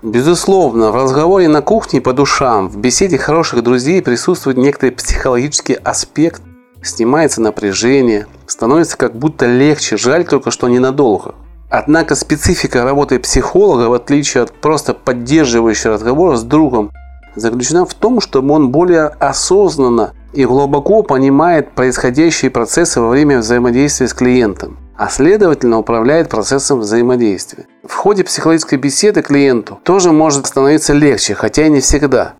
Безусловно, 0.03 0.91
в 0.91 0.95
разговоре 0.95 1.47
на 1.47 1.63
кухне 1.63 2.01
по 2.01 2.13
душам, 2.13 2.69
в 2.69 2.77
беседе 2.77 3.17
хороших 3.17 3.63
друзей 3.63 4.03
присутствует 4.03 4.57
некоторый 4.57 4.91
психологический 4.91 5.73
аспект, 5.73 6.43
снимается 6.83 7.41
напряжение, 7.41 8.27
становится 8.45 8.95
как 8.95 9.17
будто 9.17 9.47
легче, 9.47 9.97
жаль 9.97 10.25
только 10.25 10.51
что 10.51 10.67
ненадолго. 10.67 11.33
Однако 11.75 12.13
специфика 12.13 12.83
работы 12.83 13.17
психолога, 13.17 13.89
в 13.89 13.93
отличие 13.93 14.43
от 14.43 14.51
просто 14.51 14.93
поддерживающего 14.93 15.95
разговора 15.95 16.35
с 16.35 16.43
другом, 16.43 16.91
заключена 17.33 17.87
в 17.87 17.95
том, 17.95 18.21
чтобы 18.21 18.53
он 18.53 18.69
более 18.69 19.07
осознанно 19.07 20.13
и 20.33 20.45
глубоко 20.45 21.01
понимает 21.01 21.71
происходящие 21.71 22.51
процессы 22.51 23.01
во 23.01 23.09
время 23.09 23.39
взаимодействия 23.39 24.07
с 24.07 24.13
клиентом, 24.13 24.77
а 24.95 25.09
следовательно 25.09 25.79
управляет 25.79 26.29
процессом 26.29 26.81
взаимодействия. 26.81 27.65
В 27.83 27.95
ходе 27.95 28.23
психологической 28.23 28.77
беседы 28.77 29.23
клиенту 29.23 29.79
тоже 29.83 30.11
может 30.11 30.45
становиться 30.45 30.93
легче, 30.93 31.33
хотя 31.33 31.65
и 31.65 31.71
не 31.71 31.79
всегда. 31.79 32.35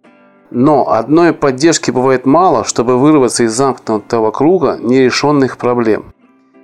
Но 0.51 0.91
одной 0.91 1.33
поддержки 1.33 1.89
бывает 1.89 2.27
мало, 2.27 2.65
чтобы 2.65 2.99
вырваться 2.99 3.45
из 3.45 3.53
замкнутого 3.53 4.29
круга 4.29 4.77
нерешенных 4.79 5.57
проблем. 5.57 6.13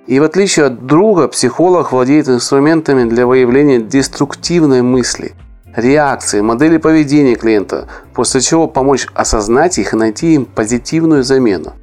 И 0.06 0.18
в 0.18 0.22
отличие 0.22 0.66
от 0.66 0.86
друга, 0.86 1.28
психолог 1.28 1.92
владеет 1.92 2.28
инструментами 2.28 3.08
для 3.08 3.26
выявления 3.26 3.80
деструктивной 3.80 4.82
мысли, 4.82 5.32
реакции, 5.76 6.40
модели 6.40 6.78
поведения 6.78 7.34
клиента, 7.34 7.86
после 8.14 8.40
чего 8.40 8.66
помочь 8.66 9.06
осознать 9.14 9.78
их 9.78 9.92
и 9.92 9.96
найти 9.96 10.34
им 10.34 10.46
позитивную 10.46 11.22
замену. 11.22 11.74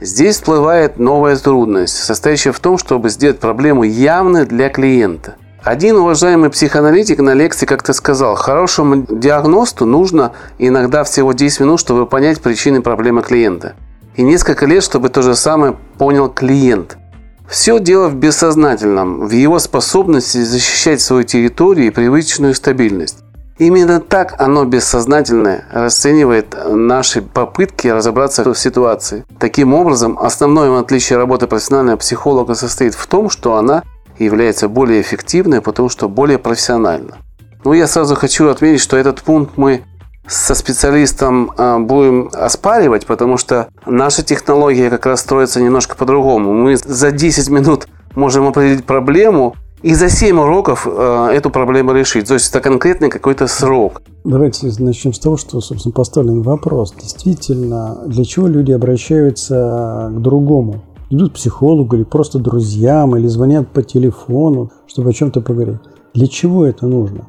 Здесь 0.00 0.36
всплывает 0.36 0.98
новая 0.98 1.36
трудность, 1.36 1.96
состоящая 1.96 2.52
в 2.52 2.60
том, 2.60 2.78
чтобы 2.78 3.10
сделать 3.10 3.40
проблему 3.40 3.84
явной 3.84 4.44
для 4.44 4.68
клиента. 4.68 5.36
Один 5.62 5.96
уважаемый 5.96 6.50
психоаналитик 6.50 7.20
на 7.20 7.32
лекции 7.32 7.64
как-то 7.64 7.92
сказал, 7.92 8.34
хорошему 8.34 9.06
диагносту 9.08 9.86
нужно 9.86 10.32
иногда 10.58 11.04
всего 11.04 11.32
10 11.32 11.60
минут, 11.60 11.80
чтобы 11.80 12.06
понять 12.06 12.40
причины 12.40 12.82
проблемы 12.82 13.22
клиента. 13.22 13.74
И 14.14 14.22
несколько 14.22 14.66
лет, 14.66 14.82
чтобы 14.82 15.08
то 15.08 15.22
же 15.22 15.34
самое 15.34 15.74
понял 15.98 16.28
клиент– 16.28 16.98
все 17.48 17.78
дело 17.78 18.08
в 18.08 18.16
бессознательном, 18.16 19.26
в 19.26 19.30
его 19.30 19.58
способности 19.58 20.42
защищать 20.42 21.00
свою 21.00 21.24
территорию 21.24 21.86
и 21.86 21.90
привычную 21.90 22.54
стабильность. 22.54 23.18
Именно 23.58 24.00
так 24.00 24.34
оно 24.40 24.64
бессознательное 24.64 25.64
расценивает 25.72 26.56
наши 26.68 27.22
попытки 27.22 27.86
разобраться 27.86 28.42
в 28.42 28.58
ситуации. 28.58 29.24
Таким 29.38 29.74
образом, 29.74 30.18
основное 30.18 30.76
отличие 30.80 31.18
работы 31.18 31.46
профессионального 31.46 31.96
психолога 31.96 32.54
состоит 32.54 32.94
в 32.94 33.06
том, 33.06 33.30
что 33.30 33.56
она 33.56 33.84
является 34.18 34.68
более 34.68 35.00
эффективной, 35.00 35.60
потому 35.60 35.88
что 35.88 36.08
более 36.08 36.38
профессиональна. 36.38 37.18
Но 37.64 37.74
я 37.74 37.86
сразу 37.86 38.16
хочу 38.16 38.48
отметить, 38.48 38.80
что 38.80 38.96
этот 38.96 39.22
пункт 39.22 39.56
мы 39.56 39.84
со 40.26 40.54
специалистом 40.54 41.52
а, 41.56 41.78
будем 41.78 42.30
оспаривать, 42.32 43.06
потому 43.06 43.36
что 43.36 43.68
наша 43.86 44.22
технология 44.22 44.90
как 44.90 45.06
раз 45.06 45.20
строится 45.20 45.60
немножко 45.60 45.96
по-другому. 45.96 46.52
Мы 46.52 46.76
за 46.76 47.10
10 47.10 47.50
минут 47.50 47.88
можем 48.14 48.46
определить 48.46 48.84
проблему, 48.84 49.54
и 49.84 49.92
за 49.94 50.08
7 50.08 50.40
уроков 50.40 50.88
э, 50.90 51.28
эту 51.34 51.50
проблему 51.50 51.92
решить. 51.92 52.26
То 52.26 52.34
есть 52.34 52.48
это 52.48 52.60
конкретный 52.60 53.10
какой-то 53.10 53.46
срок. 53.46 54.00
Давайте 54.24 54.72
начнем 54.78 55.12
с 55.12 55.18
того, 55.18 55.36
что, 55.36 55.60
собственно, 55.60 55.92
поставлен 55.92 56.40
вопрос. 56.40 56.94
Действительно, 56.98 58.02
для 58.06 58.24
чего 58.24 58.46
люди 58.46 58.72
обращаются 58.72 60.10
к 60.10 60.22
другому? 60.22 60.82
Идут 61.10 61.32
к 61.32 61.34
психологу 61.34 61.96
или 61.96 62.04
просто 62.04 62.38
друзьям, 62.38 63.14
или 63.14 63.26
звонят 63.26 63.68
по 63.68 63.82
телефону, 63.82 64.70
чтобы 64.86 65.10
о 65.10 65.12
чем-то 65.12 65.42
поговорить. 65.42 65.80
Для 66.14 66.28
чего 66.28 66.64
это 66.64 66.86
нужно? 66.86 67.26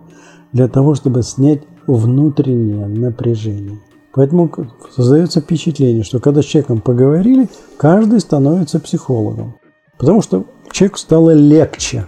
Для 0.53 0.69
того, 0.69 0.95
чтобы 0.95 1.23
снять 1.23 1.63
внутреннее 1.87 2.87
напряжение. 2.87 3.79
Поэтому 4.13 4.49
создается 4.95 5.41
впечатление, 5.41 6.03
что 6.03 6.19
когда 6.19 6.41
с 6.41 6.45
человеком 6.45 6.79
поговорили, 6.79 7.49
каждый 7.77 8.21
становится 8.21 8.79
психологом. 8.79 9.55
Потому 9.97 10.21
что 10.21 10.45
человеку 10.71 10.99
стало 10.99 11.31
легче. 11.31 12.05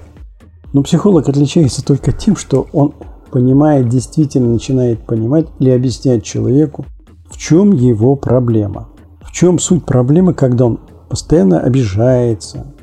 Но 0.74 0.84
психолог 0.84 1.28
отличается 1.28 1.84
только 1.84 2.12
тем, 2.12 2.36
что 2.36 2.68
он 2.72 2.94
понимает, 3.32 3.90
действительно 3.90 4.54
начинает 4.54 5.06
понимать 5.06 5.48
или 5.60 5.70
объяснять 5.70 6.24
человеку, 6.24 6.86
в 7.30 7.38
чем 7.38 7.72
его 7.74 8.16
проблема. 8.16 8.90
В 9.22 9.32
чем 9.32 9.60
суть 9.60 9.86
проблемы, 9.86 10.34
когда 10.34 10.66
он 10.66 10.80
постоянно 11.10 11.60
обижается, 11.60 12.74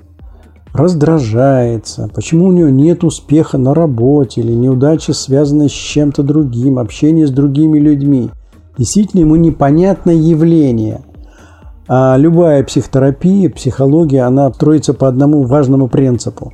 раздражается, 0.74 2.10
почему 2.12 2.46
у 2.46 2.52
него 2.52 2.68
нет 2.68 3.04
успеха 3.04 3.58
на 3.58 3.74
работе 3.74 4.40
или 4.40 4.52
неудачи, 4.52 5.12
связанные 5.12 5.68
с 5.68 5.72
чем-то 5.72 6.24
другим, 6.24 6.80
общение 6.80 7.26
с 7.28 7.30
другими 7.30 7.78
людьми. 7.78 8.30
Действительно, 8.76 9.20
ему 9.20 9.36
непонятное 9.36 10.16
явление. 10.16 11.02
А 11.86 12.16
любая 12.16 12.64
психотерапия, 12.64 13.50
психология, 13.50 14.22
она 14.22 14.52
строится 14.52 14.94
по 14.94 15.06
одному 15.06 15.44
важному 15.44 15.86
принципу. 15.86 16.52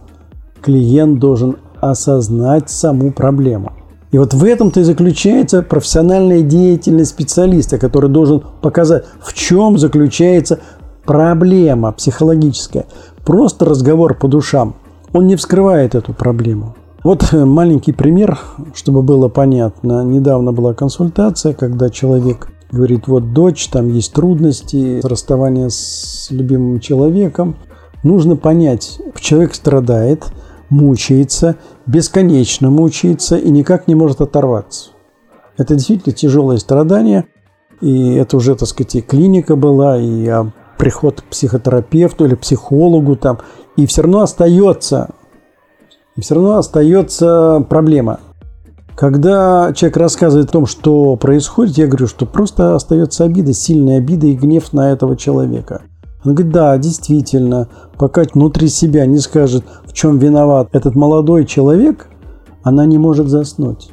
Клиент 0.61 1.19
должен 1.19 1.57
осознать 1.81 2.69
саму 2.69 3.12
проблему. 3.12 3.73
И 4.12 4.19
вот 4.19 4.35
в 4.35 4.45
этом-то 4.45 4.81
и 4.81 4.83
заключается 4.83 5.62
профессиональная 5.62 6.43
деятельность 6.43 7.12
специалиста, 7.12 7.79
который 7.79 8.11
должен 8.11 8.43
показать, 8.61 9.05
в 9.23 9.33
чем 9.33 9.79
заключается 9.79 10.59
проблема 11.04 11.92
психологическая. 11.92 12.87
Просто 13.25 13.64
разговор 13.64 14.14
по 14.16 14.28
душам, 14.28 14.76
он 15.12 15.26
не 15.26 15.37
вскрывает 15.37 15.95
эту 15.95 16.12
проблему. 16.12 16.76
Вот 17.02 17.33
э, 17.33 17.45
маленький 17.45 17.92
пример, 17.92 18.38
чтобы 18.75 19.02
было 19.02 19.28
понятно. 19.28 20.04
Недавно 20.04 20.52
была 20.52 20.75
консультация, 20.75 21.54
когда 21.54 21.88
человек 21.88 22.49
говорит, 22.71 23.09
вот 23.09 23.33
дочь, 23.33 23.69
там 23.69 23.88
есть 23.88 24.12
трудности, 24.12 25.00
расставание 25.02 25.71
с 25.71 26.28
любимым 26.30 26.80
человеком. 26.80 27.57
Нужно 28.02 28.37
понять, 28.37 29.00
человек 29.19 29.54
страдает, 29.54 30.26
мучается, 30.69 31.57
бесконечно 31.87 32.71
мучается 32.71 33.37
и 33.37 33.50
никак 33.50 33.88
не 33.88 33.95
может 33.95 34.21
оторваться. 34.21 34.90
Это 35.57 35.75
действительно 35.75 36.14
тяжелое 36.14 36.57
страдание, 36.59 37.26
и 37.80 38.14
это 38.14 38.37
уже, 38.37 38.54
так 38.54 38.69
сказать, 38.69 38.95
и 38.95 39.00
клиника 39.02 39.57
была, 39.57 39.99
и 39.99 40.28
приход 40.80 41.20
к 41.20 41.25
психотерапевту 41.25 42.25
или 42.25 42.34
психологу 42.34 43.14
там, 43.14 43.40
и 43.76 43.84
все 43.84 44.00
равно 44.00 44.22
остается, 44.22 45.10
все 46.18 46.34
равно 46.34 46.56
остается 46.56 47.64
проблема. 47.68 48.20
Когда 48.96 49.75
человек 49.75 49.99
рассказывает 49.99 50.49
о 50.49 50.52
том, 50.52 50.66
что 50.66 51.16
происходит, 51.16 51.76
я 51.76 51.87
говорю, 51.87 52.06
что 52.06 52.25
просто 52.25 52.75
остается 52.75 53.25
обида, 53.25 53.52
сильная 53.52 53.99
обида 53.99 54.28
и 54.28 54.34
гнев 54.34 54.72
на 54.72 54.90
этого 54.90 55.16
человека. 55.16 55.82
Он 56.25 56.34
говорит, 56.34 56.52
да, 56.52 56.76
действительно, 56.78 57.68
пока 57.99 58.22
внутри 58.32 58.68
себя 58.68 59.04
не 59.04 59.18
скажет, 59.18 59.64
в 59.84 59.92
чем 59.92 60.16
виноват 60.16 60.70
этот 60.72 60.94
молодой 60.94 61.44
человек, 61.44 62.08
она 62.62 62.87
не 62.87 62.96
может 62.96 63.28
заснуть. 63.28 63.90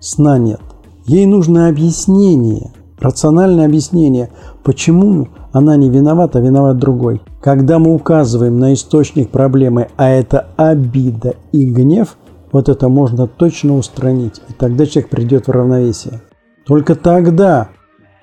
Сна 0.00 0.38
нет. 0.38 0.60
Ей 1.04 1.26
нужно 1.26 1.68
объяснение– 1.68 2.72
рациональное 3.02 3.66
объяснение, 3.66 4.30
почему 4.62 5.28
она 5.52 5.76
не 5.76 5.90
виновата, 5.90 6.38
а 6.38 6.42
виноват 6.42 6.78
другой. 6.78 7.20
Когда 7.40 7.78
мы 7.78 7.94
указываем 7.94 8.58
на 8.58 8.72
источник 8.72 9.30
проблемы, 9.30 9.88
а 9.96 10.08
это 10.08 10.46
обида 10.56 11.34
и 11.52 11.64
гнев, 11.64 12.16
вот 12.52 12.68
это 12.68 12.88
можно 12.88 13.26
точно 13.26 13.76
устранить, 13.76 14.40
и 14.48 14.52
тогда 14.52 14.86
человек 14.86 15.10
придет 15.10 15.46
в 15.46 15.50
равновесие. 15.50 16.20
Только 16.66 16.94
тогда, 16.94 17.68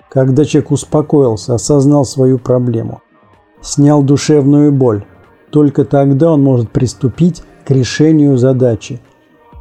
когда 0.08 0.44
человек 0.44 0.70
успокоился, 0.70 1.54
осознал 1.54 2.04
свою 2.04 2.38
проблему, 2.38 3.02
снял 3.60 4.02
душевную 4.02 4.72
боль, 4.72 5.04
только 5.50 5.84
тогда 5.84 6.32
он 6.32 6.42
может 6.42 6.70
приступить 6.70 7.42
к 7.64 7.70
решению 7.70 8.38
задачи. 8.38 9.00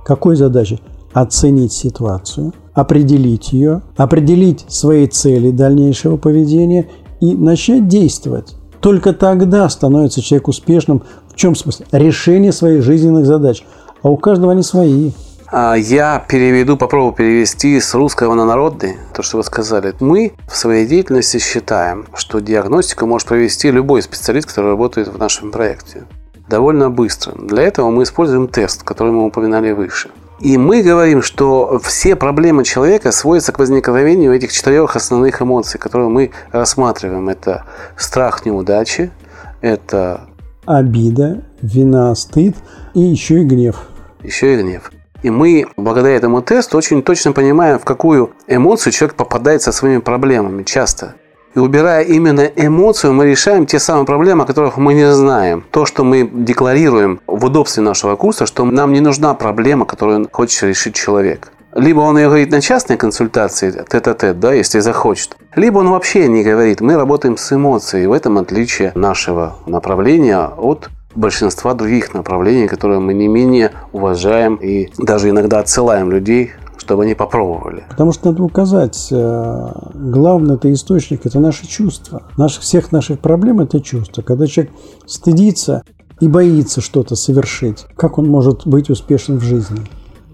Какой 0.06 0.36
задачи? 0.36 0.80
Оценить 1.14 1.74
ситуацию, 1.74 2.54
определить 2.74 3.52
ее, 3.52 3.82
определить 3.98 4.66
свои 4.68 5.08
цели 5.08 5.52
дальнейшего 5.52 6.18
поведения 6.18 6.88
и 7.20 7.36
начать 7.36 7.88
действовать. 7.88 8.56
Только 8.80 9.14
тогда 9.14 9.68
становится 9.70 10.22
человек 10.22 10.48
успешным. 10.48 11.04
В 11.28 11.36
чем 11.36 11.56
смысл? 11.56 11.84
Решение 11.92 12.52
своих 12.52 12.84
жизненных 12.84 13.26
задач. 13.26 13.64
А 14.02 14.10
у 14.10 14.18
каждого 14.18 14.54
они 14.54 14.64
свои. 14.64 15.12
А 15.52 15.74
я 15.74 16.24
переведу, 16.30 16.78
попробую 16.78 17.14
перевести 17.14 17.80
с 17.80 17.96
русского 17.96 18.36
на 18.36 18.46
народный, 18.46 18.98
то, 19.16 19.24
что 19.24 19.38
вы 19.38 19.44
сказали. 19.44 19.96
Мы 20.00 20.34
в 20.48 20.56
своей 20.56 20.86
деятельности 20.86 21.40
считаем, 21.40 22.06
что 22.14 22.40
диагностику 22.40 23.08
может 23.08 23.28
провести 23.28 23.72
любой 23.72 24.04
специалист, 24.04 24.48
который 24.48 24.72
работает 24.72 25.08
в 25.08 25.18
нашем 25.18 25.52
проекте. 25.52 26.04
Довольно 26.48 26.92
быстро. 26.92 27.34
Для 27.34 27.64
этого 27.64 27.90
мы 27.90 28.04
используем 28.04 28.48
тест, 28.48 28.84
который 28.84 29.12
мы 29.12 29.26
упоминали 29.26 29.72
выше. 29.72 30.10
И 30.40 30.58
мы 30.58 30.82
говорим, 30.82 31.22
что 31.22 31.80
все 31.84 32.16
проблемы 32.16 32.64
человека 32.64 33.12
сводятся 33.12 33.52
к 33.52 33.60
возникновению 33.60 34.34
этих 34.34 34.54
четырех 34.54 34.96
основных 34.96 35.42
эмоций, 35.42 35.80
которые 35.80 36.10
мы 36.10 36.32
рассматриваем. 36.52 37.28
Это 37.28 37.66
страх 37.98 38.46
неудачи, 38.46 39.12
это 39.60 40.22
обида, 40.66 41.44
вина, 41.62 42.16
стыд 42.16 42.56
и 42.94 43.02
еще 43.02 43.42
и 43.42 43.44
гнев. 43.44 43.88
Еще 44.24 44.54
и 44.54 44.62
гнев. 44.62 44.92
И 45.22 45.30
мы, 45.30 45.66
благодаря 45.76 46.16
этому 46.16 46.42
тесту, 46.42 46.78
очень 46.78 47.04
точно 47.04 47.34
понимаем, 47.34 47.78
в 47.78 47.84
какую 47.84 48.32
эмоцию 48.48 48.94
человек 48.94 49.18
попадает 49.18 49.62
со 49.62 49.74
своими 49.74 50.00
проблемами 50.00 50.64
часто. 50.64 51.16
И 51.56 51.60
убирая 51.60 52.04
именно 52.04 52.42
эмоцию, 52.42 53.14
мы 53.14 53.26
решаем 53.26 53.66
те 53.66 53.80
самые 53.80 54.06
проблемы, 54.06 54.44
о 54.44 54.46
которых 54.46 54.78
мы 54.78 54.94
не 54.94 55.12
знаем. 55.12 55.64
То, 55.72 55.86
что 55.86 56.04
мы 56.04 56.30
декларируем 56.32 57.22
в 57.26 57.46
удобстве 57.46 57.82
нашего 57.82 58.16
курса, 58.16 58.46
что 58.46 58.66
нам 58.66 58.94
не 58.94 59.02
нужна 59.02 59.34
проблема, 59.34 59.86
которую 59.86 60.30
хочет 60.32 60.64
решить 60.64 60.96
человек. 60.96 61.52
Либо 61.76 62.00
он 62.02 62.18
ее 62.18 62.28
говорит 62.28 62.52
на 62.52 62.62
частной 62.62 62.98
консультации, 62.98 63.72
тет-а-тет, 63.72 64.40
да, 64.40 64.54
если 64.54 64.80
захочет. 64.80 65.38
Либо 65.56 65.80
он 65.80 65.90
вообще 65.90 66.28
не 66.28 66.44
говорит. 66.44 66.82
Мы 66.82 66.96
работаем 66.96 67.38
с 67.38 67.52
эмоцией. 67.52 68.08
В 68.08 68.12
этом 68.12 68.38
отличие 68.38 68.92
нашего 68.96 69.58
направления 69.68 70.50
от 70.58 70.90
большинства 71.16 71.74
других 71.74 72.14
направлений, 72.14 72.68
которые 72.68 73.00
мы 73.00 73.14
не 73.14 73.28
менее 73.28 73.72
уважаем 73.92 74.56
и 74.56 74.90
даже 74.98 75.30
иногда 75.30 75.60
отсылаем 75.60 76.12
людей 76.12 76.52
чтобы 76.90 77.04
они 77.04 77.14
попробовали. 77.14 77.84
Потому 77.88 78.12
что 78.12 78.32
надо 78.32 78.42
указать, 78.42 79.10
э, 79.12 79.72
главный 79.94 80.56
это 80.56 80.74
источник, 80.74 81.24
это 81.24 81.40
наши 81.40 81.68
чувства. 81.68 82.24
Наших, 82.36 82.64
всех 82.64 82.92
наших 82.92 83.20
проблем 83.20 83.60
это 83.60 83.80
чувства. 83.80 84.24
Когда 84.24 84.48
человек 84.48 84.74
стыдится 85.06 85.84
и 86.20 86.28
боится 86.28 86.82
что-то 86.82 87.16
совершить, 87.16 87.86
как 87.96 88.18
он 88.18 88.28
может 88.28 88.66
быть 88.66 88.90
успешным 88.90 89.38
в 89.38 89.44
жизни? 89.44 89.82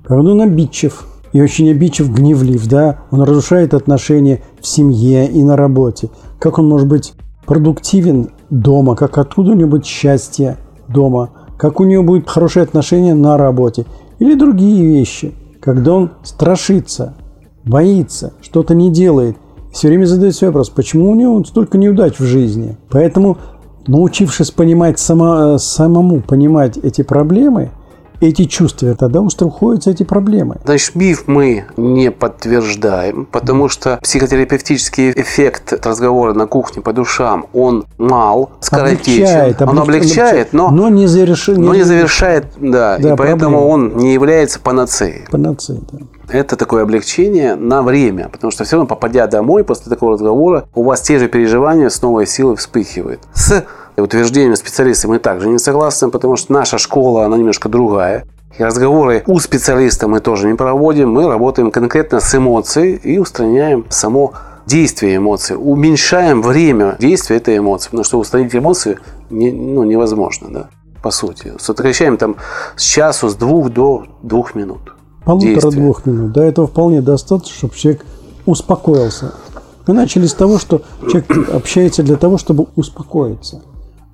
Когда 0.06 0.32
он 0.32 0.40
обидчив, 0.40 1.06
и 1.34 1.42
очень 1.42 1.70
обидчив, 1.70 2.10
гневлив, 2.10 2.66
да, 2.70 3.02
он 3.12 3.24
разрушает 3.24 3.74
отношения 3.74 4.42
в 4.62 4.66
семье 4.66 5.30
и 5.30 5.44
на 5.44 5.58
работе. 5.58 6.10
Как 6.40 6.58
он 6.58 6.70
может 6.70 6.88
быть 6.88 7.16
продуктивен 7.46 8.30
дома, 8.50 8.96
как 8.96 9.18
откуда 9.18 9.52
у 9.52 9.56
него 9.56 9.72
будет 9.72 9.86
счастье 9.86 10.56
дома, 10.88 11.32
как 11.58 11.82
у 11.82 11.84
него 11.84 12.04
будет 12.04 12.30
хорошие 12.30 12.64
отношения 12.64 13.14
на 13.14 13.38
работе 13.38 13.86
или 14.20 14.36
другие 14.36 14.86
вещи– 14.86 15.34
когда 15.66 15.94
он 15.94 16.12
страшится, 16.22 17.16
боится, 17.64 18.34
что-то 18.42 18.76
не 18.76 18.92
делает, 18.92 19.36
все 19.74 19.88
время 19.88 20.06
задает 20.06 20.36
себе 20.36 20.48
вопрос, 20.48 20.70
почему 20.70 21.10
у 21.10 21.16
него 21.16 21.44
столько 21.44 21.80
неудач 21.80 22.20
в 22.20 22.24
жизни. 22.24 22.78
Поэтому, 22.92 23.40
научившись 23.88 24.52
понимать 24.52 25.00
само, 25.00 25.58
самому 25.58 26.22
понимать 26.22 26.78
эти 26.78 27.02
проблемы– 27.02 27.72
эти 28.30 28.46
чувства, 28.46 28.96
тогда 28.96 29.22
уходятся 29.22 29.92
эти 29.92 30.04
проблемы. 30.04 30.58
Значит, 30.66 30.96
миф 30.96 31.24
мы 31.28 31.66
не 31.78 32.12
подтверждаем, 32.12 33.26
потому 33.26 33.70
что 33.70 34.00
психотерапевтический 34.02 35.12
эффект 35.12 35.74
разговора 35.86 36.34
на 36.34 36.48
кухне 36.48 36.82
по 36.82 36.94
душам, 36.94 37.46
он 37.54 37.86
мал, 37.98 38.52
скоротечен. 38.60 39.24
Облегчает, 39.24 39.62
он 39.62 39.80
облегчает, 39.80 40.54
но, 40.54 40.70
но, 40.72 40.90
не, 40.90 41.08
заверш... 41.08 41.48
но 41.48 41.74
не 41.74 41.84
завершает, 41.84 42.46
да, 42.58 42.98
да 42.98 43.14
и 43.14 43.16
поэтому 43.16 43.58
проблемы. 43.58 43.66
он 43.68 43.98
не 43.98 44.14
является 44.14 44.60
панацеей. 44.60 45.26
Панацеей, 45.30 45.82
да. 45.92 46.00
Это 46.28 46.56
такое 46.56 46.84
облегчение 46.84 47.56
на 47.56 47.84
время, 47.84 48.30
потому 48.30 48.52
что 48.52 48.64
все 48.64 48.78
равно, 48.78 48.88
попадя 48.88 49.28
домой 49.28 49.64
после 49.64 49.90
такого 49.90 50.14
разговора, 50.14 50.68
у 50.74 50.84
вас 50.84 51.02
те 51.02 51.20
же 51.20 51.28
переживания 51.28 51.90
с 51.90 52.02
новой 52.02 52.26
силой 52.26 52.56
вспыхивают. 52.56 53.22
С 53.34 53.64
утверждением 54.02 54.56
специалиста 54.56 55.08
мы 55.08 55.20
также 55.20 55.48
не 55.48 55.60
согласны, 55.60 56.10
потому 56.10 56.36
что 56.36 56.54
наша 56.54 56.78
школа, 56.78 57.26
она 57.26 57.38
немножко 57.38 57.70
другая. 57.70 58.26
И 58.58 58.64
разговоры 58.64 59.24
у 59.28 59.40
специалиста 59.40 60.08
мы 60.08 60.22
тоже 60.22 60.48
не 60.48 60.56
проводим, 60.56 61.12
мы 61.12 61.28
работаем 61.28 61.72
конкретно 61.72 62.20
с 62.20 62.36
эмоцией 62.36 62.96
и 62.96 63.18
устраняем 63.18 63.86
само 63.90 64.34
действие 64.66 65.18
эмоций, 65.18 65.58
уменьшаем 65.60 66.42
время 66.42 66.96
действия 67.00 67.38
этой 67.38 67.58
эмоции, 67.58 67.90
потому 67.90 68.04
что 68.04 68.20
устранить 68.20 68.56
эмоции 68.56 68.98
не, 69.30 69.52
ну, 69.52 69.84
невозможно, 69.84 70.48
да, 70.50 70.70
по 71.02 71.12
сути. 71.12 71.54
Сокращаем 71.60 72.18
там 72.18 72.38
с 72.76 72.84
часу, 72.84 73.30
с 73.30 73.36
двух 73.36 73.70
до 73.70 74.06
двух 74.24 74.56
минут. 74.56 74.96
Полутора-двух 75.26 76.06
минут. 76.06 76.32
Да, 76.32 76.46
этого 76.46 76.68
вполне 76.68 77.02
достаточно, 77.02 77.56
чтобы 77.56 77.76
человек 77.76 78.06
успокоился. 78.46 79.34
Мы 79.88 79.94
начали 79.94 80.26
с 80.26 80.34
того, 80.34 80.58
что 80.60 80.82
человек 81.02 81.50
общается 81.54 82.04
для 82.04 82.16
того, 82.16 82.38
чтобы 82.38 82.68
успокоиться. 82.76 83.64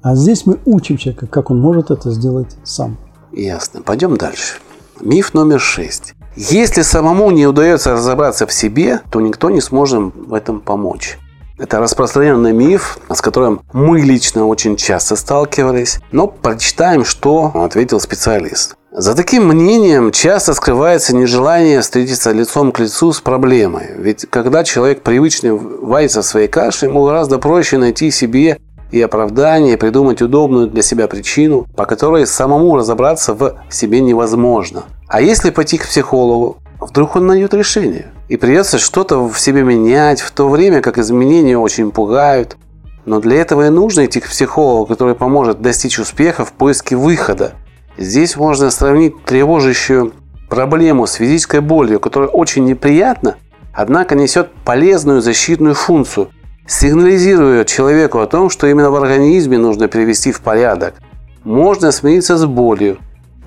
А 0.02 0.16
здесь 0.16 0.46
мы 0.48 0.58
учим 0.66 0.98
человека, 0.98 1.28
как 1.28 1.52
он 1.52 1.60
может 1.60 1.92
это 1.92 2.10
сделать 2.10 2.58
сам. 2.64 2.98
Ясно. 3.32 3.82
Пойдем 3.82 4.18
дальше. 4.18 4.56
Миф 5.00 5.34
номер 5.34 5.60
шесть. 5.60 6.16
Если 6.36 6.82
самому 6.82 7.30
не 7.30 7.46
удается 7.46 7.94
разобраться 7.94 8.48
в 8.48 8.54
себе, 8.54 9.02
то 9.12 9.22
никто 9.22 9.50
не 9.50 9.62
сможет 9.62 10.14
в 10.16 10.34
этом 10.34 10.60
помочь. 10.60 11.20
Это 11.60 11.80
распространенный 11.80 12.54
миф, 12.54 12.98
с 13.14 13.22
которым 13.22 13.62
мы 13.74 14.02
лично 14.02 14.48
очень 14.48 14.76
часто 14.76 15.16
сталкивались, 15.16 16.00
но 16.12 16.26
прочитаем, 16.26 17.06
что 17.06 17.52
ответил 17.54 18.00
специалист. 18.00 18.76
За 18.92 19.16
таким 19.16 19.48
мнением 19.48 20.12
часто 20.12 20.54
скрывается 20.54 21.16
нежелание 21.16 21.80
встретиться 21.80 22.32
лицом 22.32 22.72
к 22.72 22.80
лицу 22.80 23.14
с 23.14 23.22
проблемой. 23.22 23.92
Ведь 23.96 24.26
когда 24.30 24.64
человек 24.64 25.02
привычно 25.02 25.56
варится 25.56 26.24
в 26.24 26.26
своей 26.26 26.48
каше, 26.48 26.88
ему 26.88 27.06
гораздо 27.06 27.38
проще 27.38 27.78
найти 27.78 28.12
себе 28.12 28.60
и 28.92 29.02
оправдание, 29.02 29.78
придумать 29.78 30.22
удобную 30.22 30.68
для 30.68 30.82
себя 30.82 31.08
причину, 31.08 31.66
по 31.76 31.86
которой 31.86 32.28
самому 32.28 32.76
разобраться 32.76 33.34
в 33.34 33.56
себе 33.70 34.02
невозможно. 34.02 34.84
А 35.08 35.22
если 35.22 35.50
пойти 35.50 35.78
к 35.78 35.88
психологу, 35.88 36.58
вдруг 36.80 37.16
он 37.16 37.28
найдет 37.28 37.54
решение. 37.54 38.12
И 38.28 38.38
придется 38.38 38.80
что-то 38.80 39.28
в 39.28 39.40
себе 39.40 39.64
менять, 39.64 40.22
в 40.22 40.32
то 40.32 40.50
время 40.50 40.82
как 40.82 40.98
изменения 40.98 41.58
очень 41.58 41.92
пугают. 41.92 42.58
Но 43.06 43.20
для 43.20 43.42
этого 43.42 43.68
и 43.68 43.70
нужно 43.70 44.06
идти 44.06 44.20
к 44.20 44.28
психологу, 44.28 44.86
который 44.86 45.16
поможет 45.16 45.62
достичь 45.62 45.98
успеха 45.98 46.46
в 46.46 46.52
поиске 46.54 46.96
выхода. 46.96 47.54
Здесь 47.98 48.36
можно 48.36 48.70
сравнить 48.70 49.24
тревожащую 49.26 50.14
проблему 50.50 51.08
с 51.08 51.14
физической 51.14 51.62
болью, 51.62 52.00
которая 52.00 52.30
очень 52.30 52.66
неприятна, 52.66 53.36
однако 53.74 54.16
несет 54.16 54.52
полезную 54.66 55.22
защитную 55.22 55.76
функцию– 55.76 56.30
сигнализирует 56.68 57.68
человеку 57.68 58.20
о 58.20 58.28
том, 58.28 58.50
что 58.50 58.68
именно 58.68 58.92
в 58.92 58.96
организме 58.96 59.58
нужно 59.58 59.88
привести 59.88 60.32
в 60.32 60.42
порядок. 60.42 60.96
Можно 61.44 61.92
смириться 61.92 62.38
с 62.38 62.46
болью, 62.46 62.98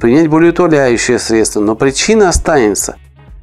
принять 0.00 0.28
болеутоляющее 0.28 1.18
средство, 1.18 1.60
но 1.60 1.76
причина 1.76 2.28
останется. 2.28 2.96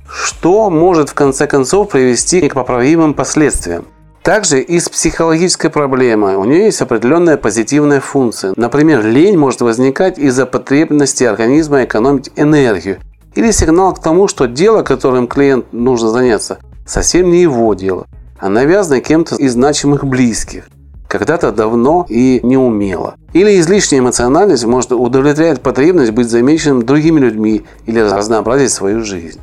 Что 0.10 0.70
может 0.70 1.10
в 1.10 1.14
конце 1.14 1.48
концов 1.48 1.90
привести 1.90 2.48
к 2.50 2.54
поправимым 2.54 3.14
последствиям? 3.14 3.86
Также 4.24 4.62
и 4.62 4.80
с 4.80 4.88
психологической 4.88 5.72
проблемой 5.72 6.36
у 6.36 6.44
нее 6.44 6.66
есть 6.66 6.82
определенная 6.82 7.38
позитивная 7.38 8.02
функция. 8.02 8.54
Например, 8.56 9.04
лень 9.04 9.38
может 9.38 9.62
возникать 9.62 10.20
из-за 10.20 10.46
потребности 10.46 11.24
организма 11.24 11.86
экономить 11.86 12.30
энергию 12.36 13.00
или 13.34 13.50
сигнал 13.50 13.96
к 13.96 14.02
тому, 14.02 14.28
что 14.28 14.46
дело, 14.46 14.84
которым 14.84 15.28
клиент 15.28 15.74
нужно 15.74 16.10
заняться, 16.10 16.60
совсем 16.86 17.32
не 17.32 17.42
его 17.42 17.74
дело 17.74 18.06
а 18.42 18.50
навязанной 18.50 19.02
кем-то 19.02 19.36
из 19.36 19.54
значимых 19.54 20.04
близких, 20.04 20.66
когда-то 21.08 21.52
давно 21.52 22.06
и 22.10 22.40
неумело. 22.44 23.16
Или 23.34 23.60
излишняя 23.60 24.02
эмоциональность 24.02 24.66
может 24.66 24.92
удовлетворять 24.92 25.62
потребность 25.62 26.12
быть 26.12 26.30
замеченным 26.30 26.86
другими 26.86 27.20
людьми 27.20 27.64
или 27.86 28.00
разнообразить 28.00 28.72
свою 28.72 29.04
жизнь. 29.04 29.40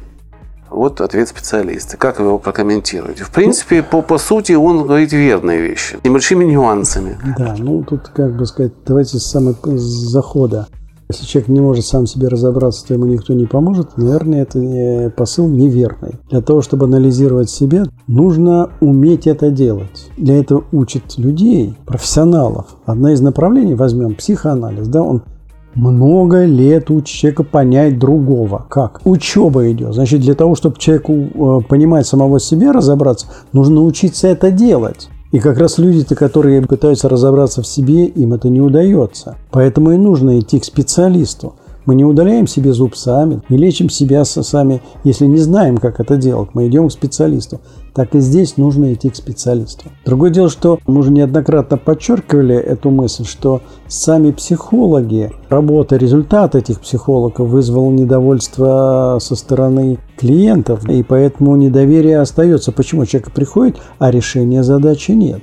Вот 0.68 1.00
ответ 1.00 1.28
специалиста. 1.28 1.96
Как 1.96 2.18
вы 2.18 2.26
его 2.26 2.38
прокомментируете? 2.38 3.24
В 3.24 3.30
принципе, 3.30 3.82
по, 3.82 4.02
по 4.02 4.18
сути, 4.18 4.52
он 4.52 4.82
говорит 4.82 5.12
верные 5.12 5.62
вещи. 5.62 5.98
Небольшими 6.04 6.44
нюансами. 6.44 7.18
Да, 7.38 7.54
ну 7.58 7.82
тут, 7.84 8.08
как 8.08 8.37
бы 8.37 8.44
сказать, 8.44 8.72
давайте 8.84 9.18
с 9.18 9.24
самого 9.24 9.56
захода. 9.78 10.68
Если 11.11 11.25
человек 11.25 11.49
не 11.49 11.61
может 11.61 11.87
сам 11.87 12.07
себе 12.07 12.29
разобраться, 12.29 12.87
то 12.87 12.92
ему 12.92 13.07
никто 13.07 13.33
не 13.33 13.47
поможет, 13.47 13.97
наверное, 13.97 14.42
это 14.42 15.11
посыл 15.16 15.49
неверный. 15.49 16.16
Для 16.31 16.42
того, 16.42 16.61
чтобы 16.61 16.85
анализировать 16.85 17.49
себя, 17.49 17.85
нужно 18.07 18.71
уметь 18.81 19.27
это 19.27 19.51
делать. 19.51 20.11
Для 20.18 20.38
этого 20.38 20.64
учат 20.71 21.16
людей, 21.16 21.75
профессионалов. 21.87 22.77
Одно 22.85 23.09
из 23.09 23.23
направлений, 23.23 23.75
возьмем 23.75 24.16
психоанализ, 24.16 24.87
да, 24.88 25.03
он 25.03 25.23
много 25.75 26.44
лет 26.44 26.90
учит 26.90 27.16
человека 27.16 27.42
понять 27.42 27.99
другого. 27.99 28.66
Как? 28.68 29.01
Учеба 29.05 29.71
идет. 29.71 29.94
Значит, 29.94 30.21
для 30.21 30.35
того, 30.35 30.57
чтобы 30.57 30.77
человеку 30.79 31.12
э, 31.12 31.61
понимать 31.68 32.07
самого 32.07 32.40
себя, 32.40 32.73
разобраться, 32.73 33.29
нужно 33.53 33.83
учиться 33.83 34.29
это 34.29 34.51
делать. 34.51 35.09
И 35.31 35.41
как 35.41 35.59
раз 35.59 35.79
люди-то, 35.79 36.14
которые 36.14 36.62
пытаются 36.62 37.09
разобраться 37.09 37.61
в 37.62 37.67
себе, 37.67 38.07
им 38.07 38.33
это 38.33 38.49
не 38.49 38.62
удается. 38.62 39.37
Поэтому 39.51 39.93
и 39.93 39.99
нужно 39.99 40.38
идти 40.41 40.59
к 40.59 40.64
специалисту. 40.64 41.55
Мы 41.88 41.94
не 41.94 42.05
удаляем 42.05 42.46
себе 42.46 42.74
зуб 42.74 42.94
сами, 42.94 43.40
не 43.48 43.57
лечим 43.57 43.88
себя 43.88 44.22
сами, 44.27 44.83
если 45.05 45.24
не 45.24 45.38
знаем, 45.38 45.79
как 45.79 46.01
это 46.01 46.18
делать. 46.18 46.51
Мы 46.53 46.68
идем 46.68 46.88
к 46.88 46.92
специалисту. 46.92 47.62
Так 47.94 48.14
и 48.14 48.20
здесь 48.20 48.59
нужно 48.59 48.92
идти 48.92 49.09
к 49.09 49.16
специалисту. 49.16 49.87
Другое 50.05 50.29
дело, 50.29 50.51
что 50.51 50.79
мы 50.87 51.01
уже 51.01 51.11
неоднократно 51.11 51.79
подчеркивали 51.79 52.57
эту 52.57 52.90
мысль, 52.90 53.24
что 53.24 53.62
сами 53.87 54.33
психологи, 54.33 55.33
работа, 55.48 55.96
результат 55.96 56.55
этих 56.55 56.81
психологов 56.81 57.48
вызвал 57.48 57.90
недовольство 57.90 59.16
со 59.22 59.35
стороны 59.35 59.98
клиентов, 60.18 60.87
и 60.90 61.03
поэтому 61.03 61.57
недоверие 61.57 62.20
остается. 62.20 62.70
Почему 62.70 63.07
человек 63.07 63.33
приходит, 63.33 63.79
а 63.98 64.11
решения 64.11 64.62
задачи 64.62 65.12
нет? 65.12 65.40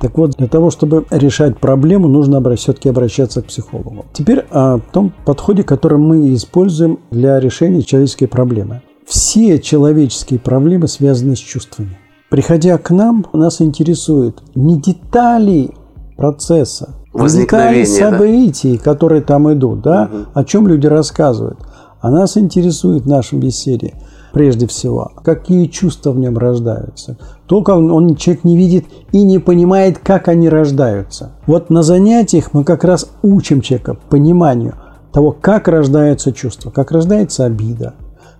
Так 0.00 0.18
вот, 0.18 0.32
для 0.36 0.46
того, 0.46 0.70
чтобы 0.70 1.06
решать 1.10 1.58
проблему, 1.58 2.08
нужно 2.08 2.42
все-таки 2.56 2.88
обращаться 2.88 3.42
к 3.42 3.46
психологу. 3.46 4.04
Теперь 4.12 4.44
о 4.50 4.78
том 4.92 5.12
подходе, 5.24 5.62
который 5.62 5.98
мы 5.98 6.34
используем 6.34 6.98
для 7.10 7.40
решения 7.40 7.82
человеческой 7.82 8.26
проблемы. 8.26 8.82
Все 9.06 9.58
человеческие 9.58 10.38
проблемы 10.38 10.88
связаны 10.88 11.36
с 11.36 11.38
чувствами. 11.38 11.96
Приходя 12.28 12.76
к 12.76 12.90
нам, 12.90 13.24
нас 13.32 13.60
интересует 13.60 14.42
не 14.54 14.80
детали 14.80 15.70
процесса, 16.16 16.96
не 17.14 17.28
детали 17.28 17.84
событий, 17.84 18.76
да? 18.76 18.82
которые 18.82 19.22
там 19.22 19.52
идут, 19.52 19.80
да, 19.80 20.10
угу. 20.12 20.24
о 20.34 20.44
чем 20.44 20.66
люди 20.66 20.86
рассказывают. 20.86 21.58
А 22.00 22.10
нас 22.10 22.36
интересует 22.36 23.04
в 23.04 23.08
нашем 23.08 23.40
беседе– 23.40 23.94
прежде 24.36 24.66
всего, 24.66 25.12
какие 25.24 25.64
чувства 25.64 26.10
в 26.10 26.18
нем 26.18 26.36
рождаются. 26.36 27.16
Только 27.46 27.70
он, 27.70 27.90
он 27.90 28.16
человек 28.16 28.44
не 28.44 28.58
видит 28.58 28.84
и 29.12 29.22
не 29.22 29.38
понимает, 29.38 29.98
как 29.98 30.28
они 30.28 30.50
рождаются. 30.50 31.30
Вот 31.46 31.70
на 31.70 31.82
занятиях 31.82 32.52
мы 32.52 32.62
как 32.62 32.84
раз 32.84 33.08
учим 33.22 33.62
человека 33.62 33.96
пониманию 34.10 34.74
того, 35.10 35.32
как 35.32 35.68
рождаются 35.68 36.34
чувства, 36.34 36.68
как 36.68 36.90
рождается 36.90 37.46
обида, 37.46 37.94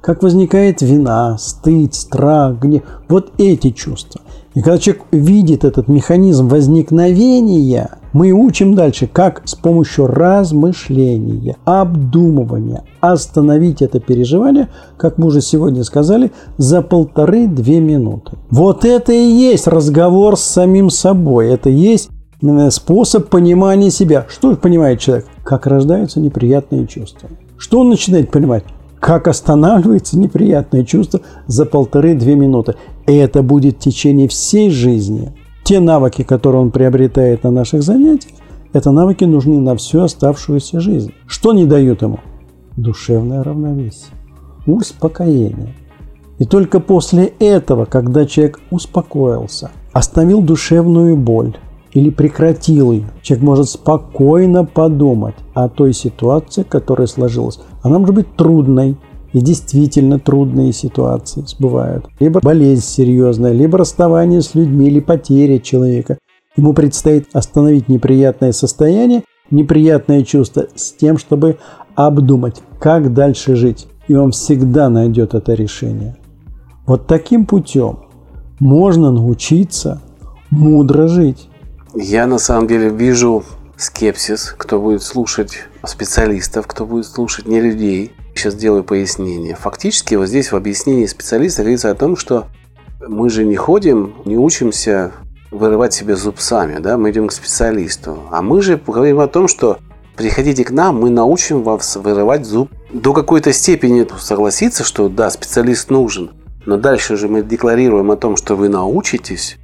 как 0.06 0.22
возникает 0.22 0.82
вина, 0.82 1.36
стыд, 1.36 1.92
страх, 1.92 2.60
гнев. 2.60 2.82
Вот 3.08 3.32
эти 3.38 3.72
чувства. 3.72 4.20
И 4.54 4.60
когда 4.62 4.78
человек 4.78 5.02
видит 5.10 5.64
этот 5.64 5.88
механизм 5.88 6.46
возникновения, 6.46 7.90
мы 8.12 8.30
учим 8.30 8.76
дальше, 8.76 9.08
как 9.12 9.42
с 9.46 9.56
помощью 9.56 10.06
размышления, 10.06 11.56
обдумывания 11.64 12.84
остановить 13.00 13.82
это 13.82 13.98
переживание, 13.98 14.68
как 14.96 15.18
мы 15.18 15.26
уже 15.26 15.40
сегодня 15.40 15.82
сказали, 15.82 16.30
за 16.56 16.82
полторы-две 16.82 17.80
минуты. 17.80 18.38
Вот 18.48 18.84
это 18.84 19.12
и 19.12 19.26
есть 19.26 19.66
разговор 19.66 20.36
с 20.36 20.42
самим 20.42 20.88
собой. 20.88 21.48
Это 21.48 21.68
и 21.68 21.74
есть 21.74 22.10
э, 22.42 22.70
способ 22.70 23.28
понимания 23.28 23.90
себя. 23.90 24.24
Что 24.28 24.54
понимает 24.54 25.00
человек? 25.00 25.26
Как 25.42 25.66
рождаются 25.66 26.20
неприятные 26.20 26.86
чувства. 26.86 27.28
Что 27.58 27.80
он 27.80 27.88
начинает 27.88 28.30
понимать? 28.30 28.62
Как 29.00 29.28
останавливается 29.28 30.18
неприятное 30.18 30.84
чувство 30.84 31.20
за 31.46 31.66
полторы-две 31.66 32.34
минуты. 32.34 32.74
И 33.06 33.14
это 33.14 33.42
будет 33.42 33.76
в 33.76 33.80
течение 33.80 34.28
всей 34.28 34.70
жизни. 34.70 35.32
Те 35.64 35.80
навыки, 35.80 36.22
которые 36.22 36.62
он 36.62 36.70
приобретает 36.70 37.44
на 37.44 37.50
наших 37.50 37.82
занятиях, 37.82 38.34
это 38.72 38.90
навыки 38.90 39.24
нужны 39.24 39.58
на 39.58 39.76
всю 39.76 40.02
оставшуюся 40.02 40.80
жизнь. 40.80 41.12
Что 41.26 41.52
не 41.52 41.66
дают 41.66 42.02
ему? 42.02 42.20
Душевное 42.76 43.42
равновесие, 43.42 44.12
успокоение. 44.66 45.74
И 46.38 46.44
только 46.44 46.80
после 46.80 47.32
этого, 47.38 47.86
когда 47.86 48.26
человек 48.26 48.60
успокоился, 48.70 49.70
остановил 49.92 50.42
душевную 50.42 51.16
боль, 51.16 51.56
или 51.96 52.10
прекратил 52.10 52.92
ее. 52.92 53.06
Человек 53.22 53.46
может 53.46 53.70
спокойно 53.70 54.66
подумать 54.66 55.34
о 55.54 55.70
той 55.70 55.94
ситуации, 55.94 56.62
которая 56.62 57.06
сложилась. 57.06 57.58
Она 57.82 57.98
может 57.98 58.14
быть 58.14 58.36
трудной, 58.36 58.98
и 59.32 59.40
действительно 59.40 60.18
трудные 60.18 60.74
ситуации 60.74 61.42
бывают. 61.58 62.04
Либо 62.20 62.40
болезнь 62.40 62.84
серьезная, 62.84 63.52
либо 63.52 63.78
расставание 63.78 64.42
с 64.42 64.54
людьми, 64.54 64.88
или 64.88 65.00
потеря 65.00 65.58
человека. 65.58 66.18
Ему 66.54 66.74
предстоит 66.74 67.28
остановить 67.32 67.88
неприятное 67.88 68.52
состояние, 68.52 69.22
неприятное 69.50 70.22
чувство 70.22 70.66
с 70.74 70.92
тем, 70.92 71.16
чтобы 71.16 71.56
обдумать, 71.94 72.60
как 72.78 73.14
дальше 73.14 73.56
жить. 73.56 73.86
И 74.06 74.14
он 74.14 74.32
всегда 74.32 74.90
найдет 74.90 75.32
это 75.32 75.54
решение. 75.54 76.18
Вот 76.86 77.06
таким 77.06 77.46
путем 77.46 78.00
можно 78.60 79.10
научиться 79.10 80.02
мудро 80.50 81.08
жить. 81.08 81.48
Я 81.98 82.26
на 82.26 82.36
самом 82.36 82.66
деле 82.66 82.90
вижу 82.90 83.42
скепсис, 83.78 84.54
кто 84.58 84.78
будет 84.78 85.02
слушать 85.02 85.64
специалистов, 85.82 86.66
кто 86.66 86.84
будет 86.84 87.06
слушать 87.06 87.46
не 87.46 87.58
людей. 87.58 88.12
Сейчас 88.34 88.52
сделаю 88.52 88.84
пояснение. 88.84 89.56
Фактически 89.56 90.14
вот 90.14 90.26
здесь 90.26 90.52
в 90.52 90.56
объяснении 90.56 91.06
специалиста 91.06 91.62
говорится 91.62 91.90
о 91.90 91.94
том, 91.94 92.18
что 92.18 92.48
мы 93.00 93.30
же 93.30 93.46
не 93.46 93.56
ходим, 93.56 94.12
не 94.26 94.36
учимся 94.36 95.12
вырывать 95.50 95.94
себе 95.94 96.16
зуб 96.16 96.38
сами, 96.38 96.80
да, 96.80 96.98
мы 96.98 97.12
идем 97.12 97.28
к 97.28 97.32
специалисту. 97.32 98.18
А 98.30 98.42
мы 98.42 98.60
же 98.60 98.78
говорим 98.86 99.20
о 99.20 99.26
том, 99.26 99.48
что 99.48 99.78
приходите 100.18 100.66
к 100.66 100.72
нам, 100.72 101.00
мы 101.00 101.08
научим 101.08 101.62
вас 101.62 101.96
вырывать 101.96 102.44
зуб. 102.44 102.70
До 102.92 103.14
какой-то 103.14 103.54
степени 103.54 104.06
согласиться, 104.18 104.84
что 104.84 105.08
да, 105.08 105.30
специалист 105.30 105.88
нужен. 105.88 106.32
Но 106.66 106.76
дальше 106.76 107.16
же 107.16 107.28
мы 107.28 107.42
декларируем 107.42 108.10
о 108.10 108.16
том, 108.16 108.36
что 108.36 108.54
вы 108.54 108.68
научитесь, 108.68 109.56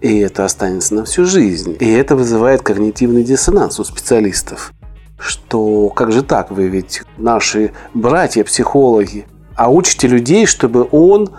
и 0.00 0.18
это 0.18 0.44
останется 0.44 0.94
на 0.94 1.04
всю 1.04 1.24
жизнь. 1.24 1.76
И 1.80 1.90
это 1.90 2.16
вызывает 2.16 2.62
когнитивный 2.62 3.24
диссонанс 3.24 3.80
у 3.80 3.84
специалистов. 3.84 4.72
Что 5.18 5.88
как 5.88 6.12
же 6.12 6.22
так, 6.22 6.50
вы 6.50 6.68
ведь 6.68 7.02
наши 7.16 7.72
братья-психологи, 7.94 9.26
а 9.56 9.70
учите 9.70 10.06
людей, 10.06 10.46
чтобы 10.46 10.86
он 10.92 11.30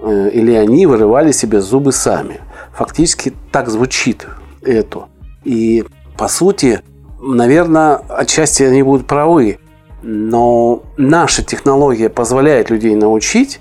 э, 0.00 0.30
или 0.30 0.52
они 0.52 0.86
вырывали 0.86 1.30
себе 1.30 1.60
зубы 1.60 1.92
сами. 1.92 2.40
Фактически 2.74 3.32
так 3.52 3.68
звучит 3.68 4.26
это. 4.62 5.04
И 5.44 5.84
по 6.16 6.26
сути, 6.26 6.82
наверное, 7.20 7.96
отчасти 8.08 8.64
они 8.64 8.82
будут 8.82 9.06
правы. 9.06 9.58
Но 10.02 10.82
наша 10.96 11.42
технология 11.44 12.08
позволяет 12.08 12.70
людей 12.70 12.94
научить, 12.94 13.60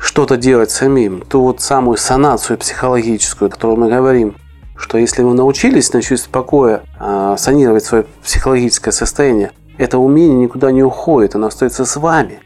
что-то 0.00 0.36
делать 0.36 0.70
самим, 0.70 1.20
ту 1.20 1.42
вот 1.42 1.60
самую 1.60 1.98
санацию 1.98 2.58
психологическую, 2.58 3.48
о 3.48 3.50
которой 3.50 3.76
мы 3.76 3.90
говорим, 3.90 4.34
что 4.74 4.96
если 4.96 5.22
вы 5.22 5.34
научились 5.34 5.92
на 5.92 6.00
чувство 6.00 6.30
покоя 6.30 6.82
э, 6.98 7.34
санировать 7.38 7.84
свое 7.84 8.06
психологическое 8.24 8.92
состояние, 8.92 9.52
это 9.76 9.98
умение 9.98 10.44
никуда 10.44 10.72
не 10.72 10.82
уходит, 10.82 11.34
оно 11.34 11.48
остается 11.48 11.84
с 11.84 11.96
вами. 11.96 12.40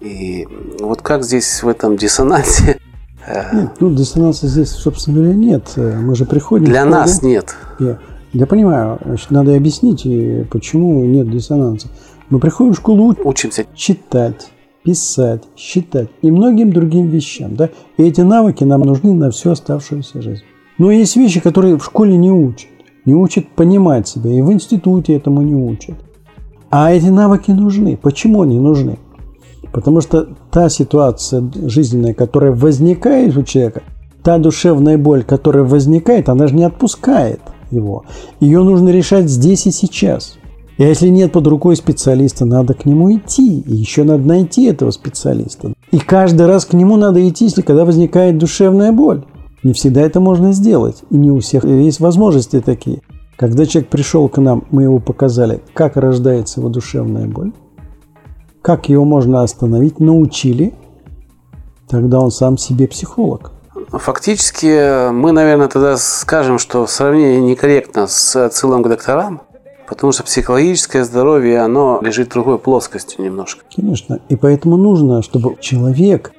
И 0.00 0.48
вот 0.80 1.00
как 1.02 1.22
здесь 1.22 1.62
в 1.62 1.68
этом 1.68 1.96
диссонансе? 1.96 2.78
Э, 3.24 3.56
нет, 3.56 3.70
ну 3.78 3.94
диссонанса 3.94 4.48
здесь, 4.48 4.70
собственно 4.70 5.18
говоря, 5.18 5.34
нет. 5.34 5.72
Мы 5.76 6.16
же 6.16 6.26
приходим... 6.26 6.66
Для 6.66 6.84
нас 6.84 7.22
нет. 7.22 7.54
Я, 7.78 7.98
я 8.32 8.46
понимаю, 8.46 8.98
значит, 9.04 9.30
надо 9.30 9.54
объяснить, 9.54 10.02
почему 10.50 11.04
нет 11.04 11.30
диссонанса. 11.30 11.88
Мы 12.30 12.40
приходим 12.40 12.74
в 12.74 12.76
школу, 12.76 13.16
учимся 13.22 13.64
читать, 13.74 14.48
писать, 14.86 15.42
считать 15.56 16.08
и 16.22 16.30
многим 16.30 16.72
другим 16.72 17.08
вещам. 17.08 17.56
Да? 17.56 17.70
И 17.96 18.04
эти 18.04 18.20
навыки 18.20 18.62
нам 18.62 18.82
нужны 18.82 19.12
на 19.14 19.32
всю 19.32 19.50
оставшуюся 19.50 20.22
жизнь. 20.22 20.44
Но 20.78 20.92
есть 20.92 21.16
вещи, 21.16 21.40
которые 21.40 21.76
в 21.76 21.84
школе 21.84 22.16
не 22.16 22.30
учат. 22.30 22.68
Не 23.04 23.14
учат 23.14 23.48
понимать 23.48 24.06
себя. 24.06 24.30
И 24.30 24.40
в 24.40 24.52
институте 24.52 25.16
этому 25.16 25.42
не 25.42 25.56
учат. 25.56 25.96
А 26.70 26.92
эти 26.92 27.06
навыки 27.06 27.50
нужны. 27.50 27.98
Почему 28.00 28.42
они 28.42 28.60
нужны? 28.60 28.98
Потому 29.72 30.00
что 30.00 30.28
та 30.52 30.68
ситуация 30.68 31.50
жизненная, 31.66 32.14
которая 32.14 32.52
возникает 32.52 33.36
у 33.36 33.42
человека, 33.42 33.82
та 34.22 34.38
душевная 34.38 34.98
боль, 34.98 35.24
которая 35.24 35.64
возникает, 35.64 36.28
она 36.28 36.46
же 36.46 36.54
не 36.54 36.62
отпускает 36.62 37.40
его. 37.72 38.04
Ее 38.38 38.62
нужно 38.62 38.90
решать 38.90 39.28
здесь 39.28 39.66
и 39.66 39.72
сейчас. 39.72 40.38
И 40.78 40.82
если 40.82 41.08
нет 41.08 41.32
под 41.32 41.46
рукой 41.46 41.76
специалиста, 41.76 42.44
надо 42.44 42.74
к 42.74 42.84
нему 42.84 43.14
идти. 43.16 43.60
И 43.60 43.74
еще 43.74 44.04
надо 44.04 44.26
найти 44.26 44.64
этого 44.66 44.90
специалиста. 44.90 45.72
И 45.90 45.98
каждый 45.98 46.46
раз 46.46 46.66
к 46.66 46.74
нему 46.74 46.96
надо 46.96 47.26
идти, 47.26 47.44
если 47.44 47.62
когда 47.62 47.84
возникает 47.84 48.38
душевная 48.38 48.92
боль. 48.92 49.24
Не 49.62 49.72
всегда 49.72 50.02
это 50.02 50.20
можно 50.20 50.52
сделать, 50.52 51.02
и 51.10 51.16
не 51.16 51.30
у 51.30 51.40
всех 51.40 51.64
есть 51.64 51.98
возможности 51.98 52.60
такие. 52.60 53.00
Когда 53.36 53.66
человек 53.66 53.90
пришел 53.90 54.28
к 54.28 54.38
нам, 54.38 54.64
мы 54.70 54.84
его 54.84 54.98
показали, 54.98 55.60
как 55.74 55.96
рождается 55.96 56.60
его 56.60 56.68
душевная 56.68 57.26
боль, 57.26 57.52
как 58.62 58.88
его 58.88 59.04
можно 59.04 59.42
остановить, 59.42 59.98
научили, 59.98 60.74
тогда 61.88 62.20
он 62.20 62.30
сам 62.30 62.58
себе 62.58 62.86
психолог. 62.86 63.52
Фактически 63.90 65.10
мы, 65.10 65.32
наверное, 65.32 65.68
тогда 65.68 65.96
скажем, 65.96 66.58
что 66.58 66.86
сравнение 66.86 67.40
некорректно 67.40 68.06
с 68.06 68.36
отсылом 68.36 68.82
к 68.82 68.88
докторам, 68.88 69.42
потому 69.88 70.12
что 70.12 70.22
психологическое 70.24 71.04
здоровье, 71.04 71.60
оно 71.60 72.00
лежит 72.02 72.30
другой 72.30 72.58
плоскости 72.58 73.20
немножко. 73.20 73.64
Конечно. 73.74 74.20
И 74.28 74.36
поэтому 74.36 74.76
нужно, 74.76 75.22
чтобы 75.22 75.56
человек, 75.60 76.32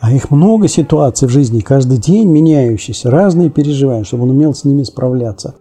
а 0.00 0.12
их 0.12 0.30
много 0.30 0.68
ситуаций 0.68 1.28
в 1.28 1.30
жизни, 1.30 1.60
каждый 1.60 1.98
день 1.98 2.28
меняющиеся, 2.28 3.10
разные 3.10 3.50
переживания, 3.50 4.04
чтобы 4.04 4.24
он 4.24 4.30
умел 4.30 4.54
с 4.54 4.64
ними 4.64 4.82
справляться. 4.82 5.54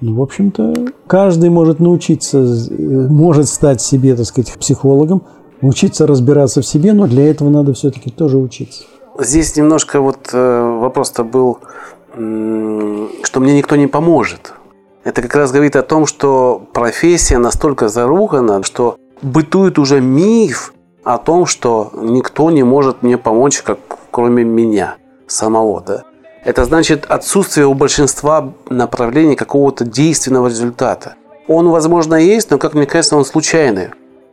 И, 0.00 0.06
в 0.06 0.20
общем-то, 0.20 0.74
каждый 1.06 1.50
может 1.50 1.80
научиться, 1.80 2.38
может 2.78 3.48
стать 3.48 3.80
себе, 3.80 4.14
так 4.14 4.26
сказать, 4.26 4.52
психологом, 4.52 5.22
учиться 5.60 6.06
разбираться 6.06 6.62
в 6.62 6.66
себе, 6.66 6.92
но 6.92 7.06
для 7.06 7.28
этого 7.28 7.48
надо 7.48 7.74
все-таки 7.74 8.10
тоже 8.10 8.36
учиться. 8.36 8.84
Здесь 9.18 9.56
немножко 9.56 10.00
вот 10.00 10.30
э, 10.32 10.78
вопрос-то 10.80 11.24
был, 11.24 11.58
что 12.14 13.40
мне 13.40 13.56
никто 13.56 13.74
не 13.74 13.88
поможет. 13.88 14.52
Это 15.08 15.22
как 15.22 15.36
раз 15.36 15.52
говорит 15.52 15.74
о 15.74 15.82
том, 15.82 16.04
что 16.04 16.62
профессия 16.74 17.38
настолько 17.38 17.88
заругана, 17.88 18.62
что 18.62 18.98
бытует 19.22 19.78
уже 19.78 20.02
миф 20.02 20.74
о 21.02 21.16
том, 21.16 21.46
что 21.46 21.90
никто 21.94 22.50
не 22.50 22.62
может 22.62 23.02
мне 23.02 23.16
помочь, 23.16 23.62
как 23.62 23.78
кроме 24.10 24.44
меня 24.44 24.96
самого. 25.26 25.80
Да? 25.80 26.04
Это 26.44 26.66
значит 26.66 27.06
отсутствие 27.06 27.66
у 27.66 27.72
большинства 27.72 28.52
направлений 28.68 29.34
какого-то 29.34 29.86
действенного 29.86 30.48
результата. 30.48 31.14
Он, 31.46 31.70
возможно, 31.70 32.14
есть, 32.14 32.50
но, 32.50 32.58
как 32.58 32.74
мне 32.74 32.84
кажется, 32.84 33.16
он 33.16 33.24
случайный. 33.24 33.88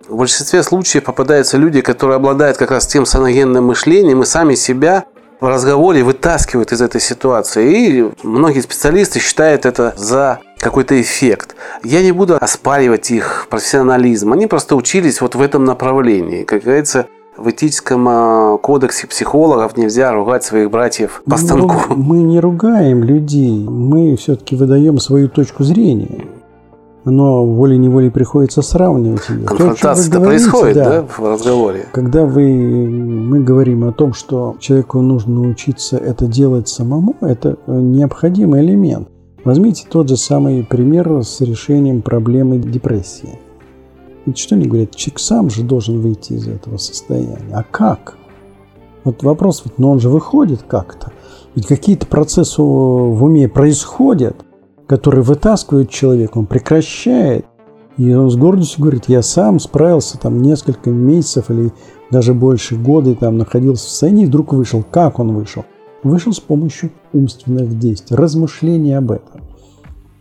В 0.10 0.18
большинстве 0.18 0.62
случаев 0.62 1.06
попадаются 1.06 1.56
люди, 1.56 1.80
которые 1.80 2.18
обладают 2.18 2.58
как 2.58 2.72
раз 2.72 2.86
тем 2.86 3.06
саногенным 3.06 3.64
мышлением 3.64 4.24
и 4.24 4.26
сами 4.26 4.56
себя 4.56 5.06
в 5.40 5.48
разговоре 5.48 6.04
вытаскивают 6.04 6.74
из 6.74 6.82
этой 6.82 7.00
ситуации. 7.00 7.88
И 7.88 8.12
многие 8.24 8.60
специалисты 8.60 9.20
считают 9.20 9.66
это 9.66 9.94
за 9.96 10.42
какой-то 10.66 11.00
эффект. 11.00 11.56
Я 11.84 12.02
не 12.02 12.12
буду 12.12 12.38
оспаривать 12.42 13.12
их 13.12 13.46
профессионализм. 13.52 14.34
Они 14.34 14.48
просто 14.48 14.76
учились 14.76 15.22
вот 15.22 15.36
в 15.36 15.42
этом 15.42 15.64
направлении. 15.64 16.44
Как 16.44 16.64
говорится, 16.64 17.06
в 17.38 17.52
этическом 17.52 18.08
а, 18.10 18.58
кодексе 18.58 19.06
психологов 19.06 19.78
нельзя 19.78 20.12
ругать 20.12 20.44
своих 20.44 20.72
братьев 20.72 21.22
по 21.30 21.38
станку. 21.38 21.76
Мы, 21.90 21.96
мы 21.96 22.18
не 22.24 22.40
ругаем 22.40 23.04
людей, 23.04 23.64
мы 23.64 24.16
все-таки 24.16 24.56
выдаем 24.56 24.98
свою 24.98 25.30
точку 25.30 25.64
зрения 25.64 26.26
но 27.08 27.46
волей-неволей 27.46 28.10
приходится 28.10 28.64
сравнивать 28.64 29.30
ее. 29.30 29.46
Конфронтация 29.46 30.20
происходит, 30.20 30.74
да. 30.74 30.90
да, 30.90 31.06
в 31.08 31.20
разговоре. 31.20 31.86
Когда 31.92 32.26
вы, 32.26 32.48
мы 32.50 33.42
говорим 33.42 33.88
о 33.88 33.92
том, 33.92 34.14
что 34.16 34.56
человеку 34.60 35.02
нужно 35.02 35.36
научиться 35.44 35.98
это 35.98 36.26
делать 36.26 36.68
самому, 36.68 37.16
это 37.22 37.58
необходимый 37.68 38.66
элемент. 38.66 39.08
Возьмите 39.46 39.86
тот 39.88 40.10
же 40.10 40.18
самый 40.18 40.64
пример 40.64 41.24
с 41.24 41.40
решением 41.40 42.02
проблемы 42.02 42.58
депрессии. 42.58 43.40
Ведь 44.26 44.40
что 44.40 44.56
они 44.56 44.68
говорят, 44.68 44.96
человек 44.96 45.20
сам 45.20 45.50
же 45.52 45.62
должен 45.62 46.02
выйти 46.02 46.34
из 46.34 46.48
этого 46.48 46.78
состояния. 46.78 47.38
А 47.54 47.64
как? 47.64 48.18
Вот 49.04 49.22
вопрос, 49.22 49.64
но 49.78 49.92
он 49.92 50.00
же 50.00 50.10
выходит 50.10 50.64
как-то. 50.64 51.12
Ведь 51.54 51.68
какие-то 51.68 52.08
процессы 52.08 52.60
в 52.60 53.24
уме 53.24 53.48
происходят, 53.48 54.36
который 54.88 55.22
вытаскивает 55.22 55.92
человека, 55.92 56.40
он 56.40 56.48
прекращает. 56.48 57.46
И 57.98 58.14
он 58.14 58.32
с 58.32 58.36
гордостью 58.36 58.82
говорит, 58.82 59.06
я 59.08 59.22
сам 59.22 59.60
справился 59.60 60.18
там 60.18 60.42
несколько 60.42 60.90
месяцев 60.90 61.52
или 61.52 61.72
даже 62.10 62.34
больше 62.34 62.76
года 62.76 63.16
там 63.16 63.38
находился 63.38 63.86
в 63.86 63.92
сцене 63.92 64.24
и 64.24 64.26
вдруг 64.26 64.54
вышел. 64.54 64.84
Как 64.90 65.20
он 65.20 65.36
вышел? 65.36 65.66
Вышел 66.04 66.34
с 66.34 66.40
помощью 66.40 66.92
умственных 67.14 67.80
действий, 67.80 68.16
размышления 68.16 68.98
об 68.98 69.12
этом. 69.12 69.35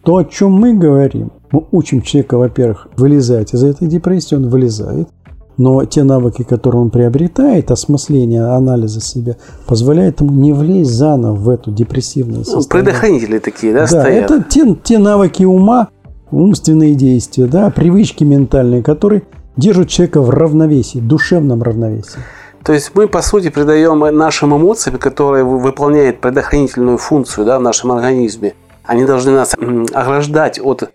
То, 0.04 0.16
о 0.18 0.24
чем 0.24 0.52
мы 0.52 0.74
говорим, 0.74 1.32
мы 1.50 1.64
учим 1.72 2.02
человека, 2.02 2.36
во-первых, 2.38 2.88
вылезать 2.96 3.54
из 3.54 3.64
этой 3.64 3.88
депрессии, 3.88 4.34
он 4.34 4.48
вылезает– 4.48 5.08
но 5.56 5.84
те 5.84 6.02
навыки, 6.02 6.42
которые 6.42 6.82
он 6.82 6.90
приобретает, 6.90 7.70
осмысление 7.70 8.44
анализа 8.44 9.00
себя, 9.00 9.36
позволяет 9.66 10.20
ему 10.20 10.32
не 10.32 10.52
влезть 10.52 10.90
заново 10.90 11.34
в 11.34 11.48
эту 11.48 11.70
депрессивную 11.70 12.38
ну, 12.38 12.44
состояние. 12.44 12.92
Ну, 12.92 12.98
предохранители 13.00 13.38
такие, 13.38 13.72
да, 13.72 13.80
да 13.80 13.86
стоят? 13.86 14.30
это 14.30 14.42
те, 14.42 14.76
те 14.82 14.98
навыки 14.98 15.44
ума, 15.44 15.88
умственные 16.30 16.94
действия, 16.94 17.46
да, 17.46 17.70
привычки 17.70 18.24
ментальные, 18.24 18.82
которые 18.82 19.22
держат 19.56 19.88
человека 19.88 20.20
в 20.22 20.30
равновесии, 20.30 20.98
душевном 20.98 21.62
равновесии. 21.62 22.18
То 22.64 22.72
есть 22.72 22.92
мы, 22.94 23.06
по 23.08 23.20
сути, 23.20 23.50
придаем 23.50 24.00
нашим 24.16 24.56
эмоциям, 24.56 24.98
которые 24.98 25.44
выполняют 25.44 26.20
предохранительную 26.20 26.96
функцию 26.96 27.44
да, 27.44 27.58
в 27.58 27.62
нашем 27.62 27.92
организме, 27.92 28.54
они 28.85 29.05
должны 29.05 29.33
нас 29.33 29.55
ограждать 29.92 30.59
от 30.59 30.92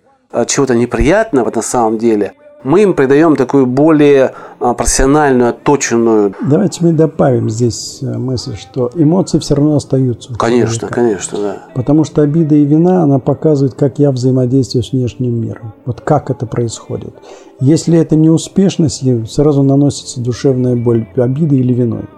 чего-то 0.47 0.75
неприятного 0.75 1.51
на 1.53 1.61
самом 1.61 1.97
деле– 1.97 2.33
мы 2.63 2.83
им 2.83 2.93
придаем 2.93 3.37
такую 3.37 3.65
более 3.65 4.33
а, 4.59 4.73
профессиональную, 4.73 5.51
отточенную. 5.51 6.33
Давайте 6.41 6.83
мы 6.83 6.91
добавим 6.91 7.49
здесь 7.49 7.99
э, 8.01 8.17
мысль, 8.17 8.57
что 8.57 8.91
эмоции 8.95 9.39
все 9.39 9.55
равно 9.55 9.77
остаются. 9.77 10.33
Конечно, 10.33 10.75
человека. 10.79 10.93
конечно, 10.93 11.37
да. 11.39 11.57
Потому 11.73 12.03
что 12.03 12.21
обида 12.21 12.55
и 12.55 12.65
вина, 12.65 13.03
она 13.03 13.19
показывает, 13.19 13.75
как 13.75 13.97
я 13.97 14.11
взаимодействую 14.11 14.83
с 14.83 14.91
внешним 14.91 15.39
миром. 15.39 15.73
Вот 15.85 16.01
как 16.01 16.29
это 16.29 16.45
происходит. 16.45 17.13
Если 17.61 17.97
это 17.97 18.17
неуспешность, 18.17 19.03
сразу 19.29 19.63
наносится 19.63 20.19
душевная 20.19 20.75
боль 20.75 21.07
обиды 21.15 21.55
или 21.55 21.73
виной. 21.73 22.09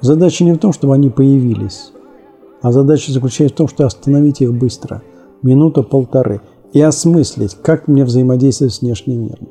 Задача 0.00 0.44
не 0.44 0.52
в 0.52 0.58
том, 0.58 0.72
чтобы 0.72 0.94
они 0.94 1.10
появились, 1.10 1.92
а 2.62 2.72
задача 2.72 3.12
заключается 3.12 3.54
в 3.54 3.58
том, 3.58 3.68
что 3.68 3.86
остановить 3.86 4.40
их 4.40 4.52
быстро. 4.52 5.02
Минута-полторы 5.42 6.40
и 6.72 6.80
осмыслить, 6.80 7.56
как 7.62 7.88
мне 7.88 8.04
взаимодействовать 8.04 8.74
с 8.74 8.80
внешним 8.80 9.24
миром. 9.24 9.48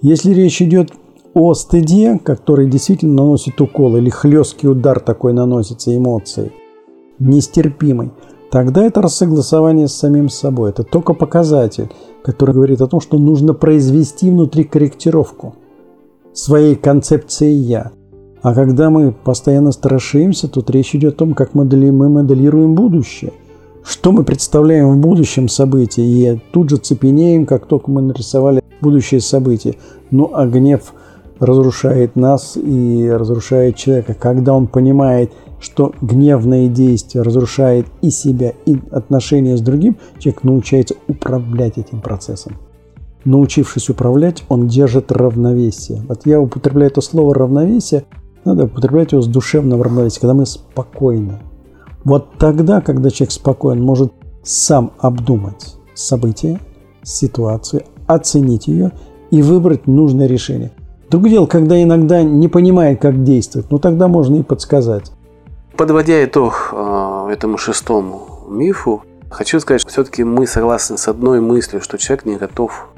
Если 0.00 0.32
речь 0.32 0.60
идет 0.60 0.90
о 1.34 1.54
стыде, 1.54 2.20
который 2.22 2.68
действительно 2.68 3.14
наносит 3.14 3.60
укол, 3.60 3.96
или 3.96 4.10
хлесткий 4.10 4.68
удар 4.68 5.00
такой 5.00 5.32
наносится 5.32 5.96
эмоцией, 5.96 6.52
нестерпимый, 7.18 8.10
тогда 8.50 8.84
это 8.84 9.00
рассогласование 9.00 9.88
с 9.88 9.94
самим 9.94 10.28
собой. 10.28 10.70
Это 10.70 10.82
только 10.82 11.14
показатель, 11.14 11.88
который 12.22 12.54
говорит 12.54 12.80
о 12.80 12.86
том, 12.86 13.00
что 13.00 13.18
нужно 13.18 13.54
произвести 13.54 14.30
внутри 14.30 14.64
корректировку 14.64 15.54
своей 16.32 16.76
концепции 16.76 17.50
«я». 17.50 17.92
А 18.42 18.54
когда 18.54 18.90
мы 18.90 19.12
постоянно 19.12 19.72
страшимся, 19.72 20.48
тут 20.48 20.68
речь 20.70 20.94
идет 20.94 21.14
о 21.14 21.18
том, 21.18 21.34
как 21.34 21.54
мы 21.54 21.64
моделируем 21.64 22.74
будущее 22.74 23.32
что 23.84 24.12
мы 24.12 24.24
представляем 24.24 24.90
в 24.90 24.96
будущем 24.98 25.48
событии, 25.48 26.04
и 26.04 26.40
тут 26.52 26.70
же 26.70 26.76
цепенеем, 26.76 27.46
как 27.46 27.66
только 27.66 27.90
мы 27.90 28.02
нарисовали 28.02 28.62
будущее 28.80 29.20
событие. 29.20 29.76
Ну, 30.10 30.30
а 30.32 30.46
гнев 30.46 30.92
разрушает 31.40 32.14
нас 32.14 32.56
и 32.56 33.08
разрушает 33.10 33.76
человека. 33.76 34.14
Когда 34.14 34.54
он 34.54 34.68
понимает, 34.68 35.32
что 35.60 35.92
гневное 36.00 36.68
действие 36.68 37.22
разрушает 37.22 37.86
и 38.00 38.10
себя, 38.10 38.52
и 38.66 38.76
отношения 38.90 39.56
с 39.56 39.60
другим, 39.60 39.96
человек 40.18 40.44
научается 40.44 40.94
управлять 41.08 41.78
этим 41.78 42.00
процессом. 42.00 42.58
Научившись 43.24 43.88
управлять, 43.88 44.44
он 44.48 44.66
держит 44.66 45.12
равновесие. 45.12 46.02
Вот 46.08 46.26
я 46.26 46.40
употребляю 46.40 46.90
это 46.90 47.00
слово 47.00 47.34
равновесие, 47.34 48.04
надо 48.44 48.64
употреблять 48.64 49.12
его 49.12 49.22
с 49.22 49.26
душевным 49.26 49.82
равновесием, 49.82 50.20
когда 50.22 50.34
мы 50.34 50.46
спокойны, 50.46 51.40
вот 52.04 52.36
тогда, 52.38 52.80
когда 52.80 53.10
человек 53.10 53.32
спокоен, 53.32 53.82
может 53.82 54.12
сам 54.42 54.92
обдумать 54.98 55.76
события, 55.94 56.60
ситуацию, 57.02 57.84
оценить 58.06 58.66
ее 58.66 58.92
и 59.30 59.42
выбрать 59.42 59.86
нужное 59.86 60.26
решение. 60.26 60.72
Другое 61.10 61.30
дело, 61.30 61.46
когда 61.46 61.80
иногда 61.80 62.22
не 62.22 62.48
понимает, 62.48 63.00
как 63.00 63.22
действовать, 63.22 63.70
но 63.70 63.78
тогда 63.78 64.08
можно 64.08 64.36
и 64.36 64.42
подсказать. 64.42 65.12
Подводя 65.76 66.24
итог 66.24 66.70
э, 66.72 67.28
этому 67.32 67.58
шестому 67.58 68.46
мифу, 68.48 69.02
хочу 69.30 69.60
сказать, 69.60 69.80
что 69.80 69.90
все-таки 69.90 70.24
мы 70.24 70.46
согласны 70.46 70.98
с 70.98 71.08
одной 71.08 71.40
мыслью, 71.40 71.80
что 71.80 71.98
человек 71.98 72.24
не 72.24 72.36
готов 72.36 72.88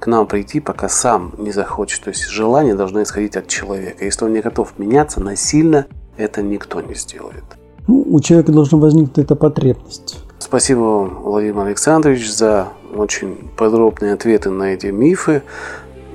к 0.00 0.06
нам 0.06 0.26
прийти, 0.26 0.60
пока 0.60 0.88
сам 0.88 1.32
не 1.38 1.52
захочет. 1.52 2.02
То 2.02 2.10
есть 2.10 2.26
желание 2.26 2.74
должно 2.74 3.02
исходить 3.02 3.36
от 3.36 3.46
человека. 3.46 4.04
Если 4.04 4.24
он 4.24 4.32
не 4.32 4.40
готов 4.40 4.72
меняться 4.78 5.20
насильно, 5.20 5.86
это 6.16 6.42
никто 6.42 6.80
не 6.80 6.94
сделает. 6.94 7.44
Ну, 7.86 8.04
у 8.08 8.20
человека 8.20 8.52
должна 8.52 8.78
возникнуть 8.78 9.18
эта 9.18 9.36
потребность. 9.36 10.18
Спасибо 10.38 10.80
вам, 10.80 11.22
Владимир 11.22 11.66
Александрович, 11.66 12.32
за 12.32 12.68
очень 12.96 13.50
подробные 13.56 14.14
ответы 14.14 14.50
на 14.50 14.74
эти 14.74 14.86
мифы. 14.86 15.42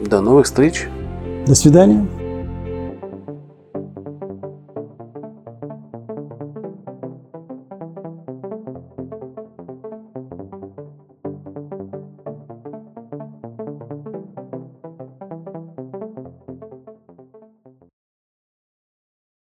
До 0.02 0.20
новых 0.20 0.46
встреч. 0.46 0.88
До 1.46 1.56
свидания. 1.56 2.06